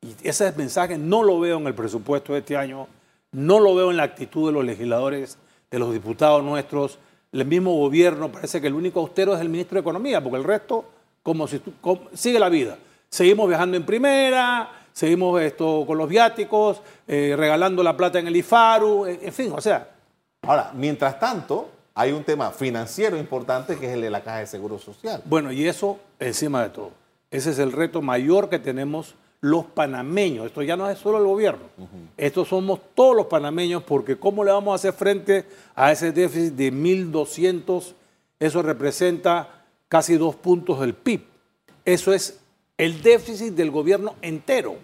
Y 0.00 0.16
ese 0.26 0.50
mensaje 0.52 0.96
no 0.96 1.22
lo 1.22 1.38
veo 1.38 1.58
en 1.58 1.66
el 1.66 1.74
presupuesto 1.74 2.32
de 2.32 2.38
este 2.38 2.56
año, 2.56 2.88
no 3.32 3.60
lo 3.60 3.74
veo 3.74 3.90
en 3.90 3.98
la 3.98 4.04
actitud 4.04 4.48
de 4.48 4.54
los 4.54 4.64
legisladores, 4.64 5.36
de 5.70 5.78
los 5.78 5.92
diputados 5.92 6.42
nuestros, 6.42 6.98
el 7.32 7.44
mismo 7.44 7.74
gobierno, 7.74 8.32
parece 8.32 8.62
que 8.62 8.68
el 8.68 8.74
único 8.74 9.00
austero 9.00 9.34
es 9.34 9.42
el 9.42 9.50
ministro 9.50 9.74
de 9.74 9.80
Economía, 9.82 10.22
porque 10.22 10.38
el 10.38 10.44
resto, 10.44 10.86
como 11.22 11.46
si 11.46 11.60
como, 11.82 12.08
sigue 12.14 12.38
la 12.38 12.48
vida. 12.48 12.78
Seguimos 13.12 13.46
viajando 13.46 13.76
en 13.76 13.84
primera, 13.84 14.70
seguimos 14.90 15.38
esto 15.42 15.84
con 15.86 15.98
los 15.98 16.08
viáticos, 16.08 16.80
eh, 17.06 17.34
regalando 17.36 17.82
la 17.82 17.94
plata 17.94 18.18
en 18.18 18.26
el 18.26 18.36
IFARU, 18.36 19.04
en, 19.04 19.18
en 19.22 19.32
fin, 19.34 19.52
o 19.54 19.60
sea. 19.60 19.86
Ahora, 20.40 20.70
mientras 20.74 21.20
tanto, 21.20 21.68
hay 21.94 22.10
un 22.12 22.24
tema 22.24 22.50
financiero 22.52 23.18
importante 23.18 23.76
que 23.76 23.84
es 23.86 23.92
el 23.92 24.00
de 24.00 24.08
la 24.08 24.22
Caja 24.22 24.38
de 24.38 24.46
Seguro 24.46 24.78
Social. 24.78 25.20
Bueno, 25.26 25.52
y 25.52 25.68
eso 25.68 25.98
encima 26.18 26.62
de 26.62 26.70
todo. 26.70 26.92
Ese 27.30 27.50
es 27.50 27.58
el 27.58 27.72
reto 27.72 28.00
mayor 28.00 28.48
que 28.48 28.58
tenemos 28.58 29.14
los 29.42 29.66
panameños. 29.66 30.46
Esto 30.46 30.62
ya 30.62 30.78
no 30.78 30.88
es 30.88 30.98
solo 30.98 31.18
el 31.18 31.24
gobierno. 31.24 31.64
Uh 31.76 31.82
-huh. 31.82 32.08
Estos 32.16 32.48
somos 32.48 32.80
todos 32.94 33.14
los 33.14 33.26
panameños 33.26 33.82
porque 33.82 34.16
¿cómo 34.16 34.42
le 34.42 34.52
vamos 34.52 34.72
a 34.72 34.76
hacer 34.76 34.94
frente 34.94 35.44
a 35.74 35.92
ese 35.92 36.12
déficit 36.12 36.54
de 36.54 36.72
1.200? 36.72 37.92
Eso 38.40 38.62
representa 38.62 39.66
casi 39.88 40.16
dos 40.16 40.34
puntos 40.34 40.80
del 40.80 40.94
PIB. 40.94 41.26
Eso 41.84 42.14
es 42.14 42.41
el 42.82 43.00
déficit 43.00 43.54
del 43.54 43.70
gobierno 43.70 44.16
entero, 44.20 44.74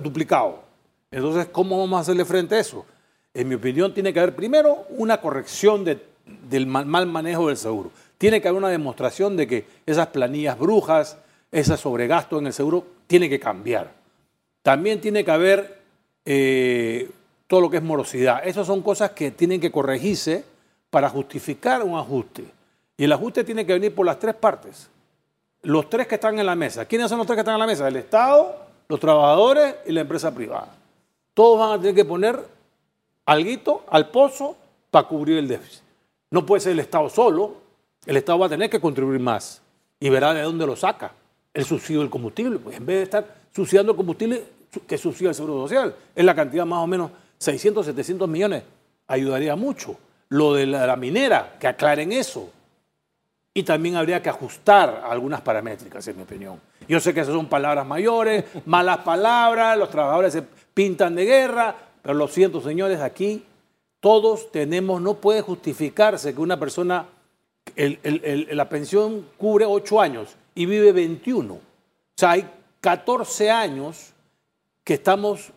duplicado. 0.00 0.62
Entonces, 1.10 1.48
¿cómo 1.52 1.78
vamos 1.78 1.98
a 1.98 2.00
hacerle 2.00 2.24
frente 2.24 2.54
a 2.54 2.60
eso? 2.60 2.86
En 3.34 3.50
mi 3.50 3.56
opinión, 3.56 3.92
tiene 3.92 4.14
que 4.14 4.20
haber 4.20 4.34
primero 4.34 4.86
una 4.88 5.20
corrección 5.20 5.84
de, 5.84 6.02
del 6.48 6.66
mal, 6.66 6.86
mal, 6.86 7.06
manejo 7.06 7.48
del 7.48 7.58
seguro. 7.58 7.90
Tiene 8.16 8.40
que 8.40 8.48
haber 8.48 8.60
una 8.60 8.70
demostración 8.70 9.36
de 9.36 9.46
que 9.46 9.66
esas 9.84 10.06
planillas 10.06 10.58
brujas, 10.58 11.18
ese 11.52 11.76
sobregasto 11.76 12.38
en 12.38 12.46
el 12.46 12.54
seguro, 12.54 12.86
tiene 13.06 13.28
que 13.28 13.38
cambiar. 13.38 13.92
También 14.62 15.02
tiene 15.02 15.22
que 15.22 15.30
haber 15.32 15.82
eh, 16.24 17.10
todo 17.46 17.60
lo 17.60 17.68
que 17.68 17.76
es 17.76 17.82
morosidad. 17.82 18.40
Esas 18.42 18.66
son 18.66 18.80
cosas 18.80 19.10
que 19.10 19.30
tienen 19.30 19.60
que 19.60 19.70
corregirse 19.70 20.46
para 20.88 21.10
justificar 21.10 21.82
un 21.82 21.98
ajuste. 21.98 22.44
Y 22.96 23.04
el 23.04 23.12
ajuste 23.12 23.44
tiene 23.44 23.66
que 23.66 23.74
venir 23.74 23.94
por 23.94 24.06
las 24.06 24.18
tres 24.18 24.34
partes. 24.34 24.88
Los 25.62 25.90
tres 25.90 26.06
que 26.06 26.14
están 26.14 26.38
en 26.38 26.46
la 26.46 26.54
mesa. 26.54 26.86
¿Quiénes 26.86 27.08
son 27.08 27.18
los 27.18 27.26
tres 27.26 27.36
que 27.36 27.40
están 27.40 27.54
en 27.54 27.60
la 27.60 27.66
mesa? 27.66 27.86
El 27.86 27.96
Estado, 27.96 28.56
los 28.88 28.98
trabajadores 28.98 29.76
y 29.86 29.92
la 29.92 30.00
empresa 30.00 30.34
privada. 30.34 30.74
Todos 31.34 31.58
van 31.58 31.78
a 31.78 31.80
tener 31.80 31.94
que 31.94 32.04
poner 32.04 32.38
alguito 33.26 33.84
al 33.88 34.10
pozo 34.10 34.56
para 34.90 35.06
cubrir 35.06 35.38
el 35.38 35.48
déficit. 35.48 35.82
No 36.30 36.46
puede 36.46 36.60
ser 36.60 36.72
el 36.72 36.80
Estado 36.80 37.08
solo, 37.08 37.56
el 38.06 38.16
Estado 38.16 38.38
va 38.38 38.46
a 38.46 38.48
tener 38.48 38.70
que 38.70 38.80
contribuir 38.80 39.20
más 39.20 39.60
y 39.98 40.08
verá 40.08 40.32
de 40.32 40.42
dónde 40.42 40.66
lo 40.66 40.76
saca 40.76 41.12
el 41.52 41.64
subsidio 41.64 42.00
del 42.00 42.10
combustible. 42.10 42.58
Pues 42.58 42.76
en 42.76 42.86
vez 42.86 42.96
de 42.96 43.02
estar 43.02 43.34
subsidiando 43.54 43.92
el 43.92 43.96
combustible, 43.96 44.44
que 44.86 44.98
subsidia 44.98 45.30
el 45.30 45.34
Seguro 45.34 45.62
Social, 45.62 45.94
es 46.14 46.24
la 46.24 46.34
cantidad 46.34 46.64
más 46.64 46.78
o 46.80 46.86
menos 46.86 47.10
600, 47.38 47.86
700 47.86 48.28
millones, 48.28 48.62
ayudaría 49.06 49.56
mucho. 49.56 49.96
Lo 50.28 50.54
de 50.54 50.66
la, 50.66 50.86
la 50.86 50.96
minera, 50.96 51.56
que 51.58 51.66
aclaren 51.66 52.12
eso. 52.12 52.50
Y 53.52 53.64
también 53.64 53.96
habría 53.96 54.22
que 54.22 54.28
ajustar 54.28 55.02
algunas 55.08 55.40
paramétricas, 55.40 56.06
en 56.06 56.16
mi 56.16 56.22
opinión. 56.22 56.60
Yo 56.88 57.00
sé 57.00 57.12
que 57.12 57.20
esas 57.20 57.34
son 57.34 57.46
palabras 57.46 57.86
mayores, 57.86 58.44
malas 58.64 58.98
palabras, 58.98 59.76
los 59.76 59.90
trabajadores 59.90 60.32
se 60.32 60.42
pintan 60.42 61.14
de 61.16 61.24
guerra, 61.24 61.74
pero 62.02 62.14
lo 62.14 62.28
siento, 62.28 62.60
señores, 62.60 63.00
aquí 63.00 63.44
todos 64.00 64.50
tenemos, 64.50 65.02
no 65.02 65.14
puede 65.14 65.42
justificarse 65.42 66.34
que 66.34 66.40
una 66.40 66.58
persona, 66.58 67.06
la 67.76 68.68
pensión 68.68 69.26
cubre 69.36 69.66
8 69.66 70.00
años 70.00 70.36
y 70.54 70.66
vive 70.66 70.92
21. 70.92 71.54
O 71.54 71.60
sea, 72.16 72.32
hay 72.32 72.48
14 72.80 73.50
años 73.50 74.12
que 74.84 74.94
estamos, 74.94 75.52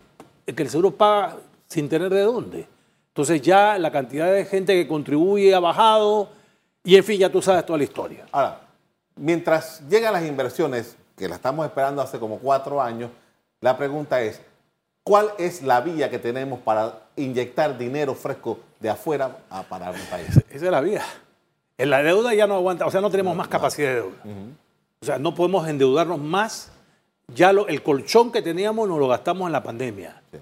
que 0.45 0.63
el 0.63 0.69
seguro 0.69 0.91
paga 0.91 1.37
sin 1.67 1.87
tener 1.89 2.09
de 2.13 2.21
dónde. 2.21 2.67
Entonces 3.07 3.41
ya 3.41 3.77
la 3.77 3.91
cantidad 3.91 4.31
de 4.31 4.45
gente 4.45 4.73
que 4.73 4.87
contribuye 4.87 5.53
ha 5.53 5.59
bajado 5.59 6.29
y 6.83 6.95
en 6.95 7.03
fin, 7.03 7.19
ya 7.19 7.31
tú 7.31 7.41
sabes 7.41 7.65
toda 7.65 7.77
la 7.77 7.83
historia. 7.83 8.25
Ahora, 8.31 8.61
mientras 9.15 9.81
llegan 9.87 10.13
las 10.13 10.25
inversiones, 10.25 10.95
que 11.15 11.27
las 11.27 11.37
estamos 11.37 11.65
esperando 11.65 12.01
hace 12.01 12.19
como 12.19 12.39
cuatro 12.39 12.81
años, 12.81 13.09
la 13.61 13.77
pregunta 13.77 14.21
es, 14.21 14.41
¿Cuál 15.03 15.31
es 15.37 15.61
la 15.61 15.81
vía 15.81 16.09
que 16.09 16.17
tenemos 16.17 16.59
para 16.59 17.01
inyectar 17.17 17.77
dinero 17.77 18.15
fresco 18.15 18.59
de 18.79 18.89
afuera 18.89 19.37
a, 19.49 19.63
para 19.63 19.89
el 19.89 20.01
país? 20.03 20.29
Esa 20.49 20.65
es 20.65 20.71
la 20.71 20.79
vía. 20.79 21.03
En 21.77 21.89
la 21.89 22.01
deuda 22.01 22.33
ya 22.33 22.47
no 22.47 22.55
aguanta, 22.55 22.85
o 22.85 22.91
sea, 22.91 23.01
no 23.01 23.09
tenemos 23.09 23.35
más 23.35 23.49
capacidad 23.49 23.89
de 23.89 23.95
deuda. 23.95 24.15
Uh 24.23 24.29
-huh. 24.29 24.53
O 25.01 25.05
sea, 25.05 25.19
no 25.19 25.35
podemos 25.35 25.67
endeudarnos 25.67 26.19
más. 26.19 26.71
Ya 27.27 27.51
lo, 27.51 27.67
el 27.67 27.83
colchón 27.83 28.31
que 28.31 28.41
teníamos 28.41 28.87
nos 28.87 28.97
lo 28.97 29.09
gastamos 29.09 29.47
en 29.47 29.51
la 29.51 29.61
pandemia. 29.61 30.21
Sí. 30.31 30.37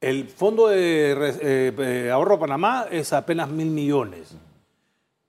El 0.00 0.28
fondo 0.28 0.68
de 0.68 1.12
eh, 1.12 1.74
eh, 1.76 2.10
ahorro 2.12 2.38
Panamá 2.38 2.86
es 2.90 3.12
apenas 3.12 3.48
mil 3.48 3.70
millones. 3.70 4.30
Uh 4.30 4.34
-huh. 4.34 4.49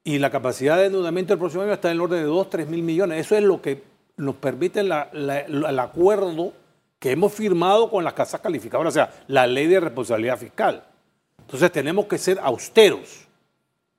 Y 0.04 0.18
la 0.18 0.32
capacidad 0.32 0.78
de 0.78 0.88
endeudamiento 0.88 1.34
del 1.34 1.40
próximo 1.40 1.64
año 1.64 1.74
está 1.74 1.90
en 1.90 1.96
el 1.96 2.02
orden 2.02 2.20
de 2.20 2.26
2, 2.26 2.50
3 2.50 2.68
mil 2.68 2.82
millones. 2.82 3.20
Eso 3.20 3.36
es 3.36 3.44
lo 3.44 3.62
que 3.62 3.84
nos 4.18 4.36
permite 4.36 4.84
la, 4.84 5.10
la, 5.14 5.40
el 5.42 5.80
acuerdo 5.80 6.54
que 6.98 7.12
hemos 7.12 7.34
firmado 7.34 7.90
con 7.90 8.04
las 8.04 8.14
casas 8.14 8.42
calificadoras, 8.42 8.94
o 8.94 8.96
sea, 8.96 9.14
la 9.28 9.48
ley 9.48 9.68
de 9.68 9.80
responsabilidad 9.80 10.38
fiscal. 10.38 10.84
Entonces 11.40 11.72
tenemos 11.72 12.06
que 12.06 12.18
ser 12.18 12.40
austeros. 12.42 13.28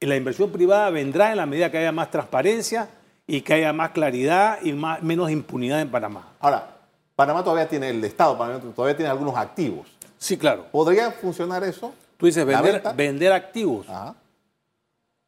Y 0.00 0.06
la 0.06 0.16
inversión 0.16 0.50
privada 0.50 0.90
vendrá 0.90 1.30
en 1.30 1.36
la 1.36 1.46
medida 1.46 1.70
que 1.70 1.78
haya 1.78 1.92
más 1.92 2.10
transparencia 2.10 2.88
y 3.26 3.40
que 3.42 3.54
haya 3.54 3.72
más 3.72 3.90
claridad 3.90 4.58
y 4.62 4.72
más, 4.72 5.02
menos 5.02 5.30
impunidad 5.30 5.80
en 5.80 5.90
Panamá. 5.90 6.34
Ahora, 6.40 6.76
Panamá 7.14 7.44
todavía 7.44 7.68
tiene, 7.68 7.90
el 7.90 8.04
Estado 8.04 8.36
Panamá 8.36 8.60
todavía 8.74 8.96
tiene 8.96 9.10
algunos 9.10 9.36
activos. 9.36 9.86
Sí, 10.18 10.36
claro. 10.36 10.66
¿Podría 10.70 11.10
funcionar 11.12 11.62
eso? 11.64 11.92
Tú 12.16 12.26
dices 12.26 12.44
vender, 12.44 12.82
vender 12.94 13.32
activos. 13.32 13.88
Ajá. 13.88 14.14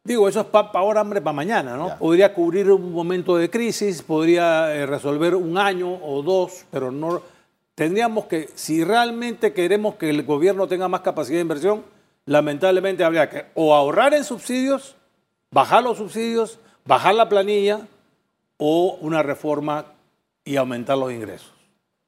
Digo, 0.05 0.29
eso 0.29 0.41
es 0.41 0.45
para 0.45 0.69
ahora, 0.75 1.01
hambre, 1.01 1.19
para 1.19 1.33
mañana, 1.33 1.75
¿no? 1.75 1.87
Ya. 1.87 1.97
Podría 1.97 2.31
cubrir 2.31 2.69
un 2.69 2.93
momento 2.93 3.37
de 3.37 3.49
crisis, 3.49 4.03
podría 4.03 4.71
eh, 4.75 4.85
resolver 4.85 5.33
un 5.33 5.57
año 5.57 5.91
o 5.95 6.21
dos, 6.21 6.63
pero 6.69 6.91
no. 6.91 7.23
Tendríamos 7.73 8.25
que, 8.25 8.47
si 8.53 8.83
realmente 8.83 9.51
queremos 9.51 9.95
que 9.95 10.11
el 10.11 10.21
gobierno 10.21 10.67
tenga 10.67 10.87
más 10.87 11.01
capacidad 11.01 11.37
de 11.37 11.41
inversión, 11.41 11.83
lamentablemente 12.25 13.03
habría 13.03 13.27
que 13.31 13.47
o 13.55 13.73
ahorrar 13.73 14.13
en 14.13 14.23
subsidios, 14.23 14.95
bajar 15.49 15.81
los 15.81 15.97
subsidios, 15.97 16.59
bajar 16.85 17.15
la 17.15 17.27
planilla 17.27 17.87
o 18.57 18.99
una 19.01 19.23
reforma 19.23 19.85
y 20.43 20.55
aumentar 20.55 20.99
los 20.99 21.11
ingresos. 21.11 21.51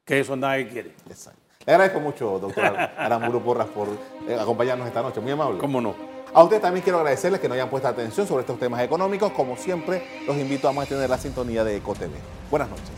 Que 0.05 0.19
eso 0.19 0.35
nadie 0.35 0.67
quiere. 0.67 0.93
Exacto. 1.09 1.41
Le 1.65 1.73
agradezco 1.73 1.99
mucho, 1.99 2.37
doctor 2.37 2.63
Aramburu 2.95 3.41
Porras, 3.41 3.67
por 3.69 3.87
eh, 4.27 4.37
acompañarnos 4.39 4.87
esta 4.87 5.01
noche. 5.01 5.19
Muy 5.19 5.31
amable. 5.31 5.57
¿Cómo 5.57 5.81
no? 5.81 6.16
A 6.37 6.43
ustedes 6.43 6.61
también 6.61 6.83
quiero 6.83 6.99
agradecerles 6.99 7.41
que 7.41 7.47
nos 7.47 7.55
hayan 7.55 7.67
puesto 7.67 7.87
atención 7.87 8.27
sobre 8.27 8.41
estos 8.41 8.59
temas 8.59 8.79
económicos. 8.83 9.31
Como 9.31 9.57
siempre, 9.57 10.03
los 10.27 10.37
invito 10.37 10.69
a 10.69 10.71
mantener 10.71 11.09
la 11.09 11.17
sintonía 11.17 11.63
de 11.63 11.77
EcoTV. 11.77 12.11
Buenas 12.51 12.69
noches. 12.69 12.91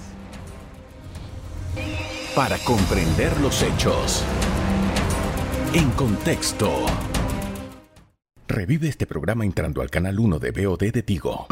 Para 2.35 2.57
comprender 2.57 3.39
los 3.39 3.63
hechos. 3.63 4.25
En 5.73 5.89
contexto. 5.91 6.85
Revive 8.45 8.89
este 8.89 9.05
programa 9.05 9.45
entrando 9.45 9.81
al 9.81 9.89
canal 9.89 10.19
1 10.19 10.39
de 10.39 10.51
BOD 10.51 10.91
de 10.91 11.01
Tigo. 11.01 11.47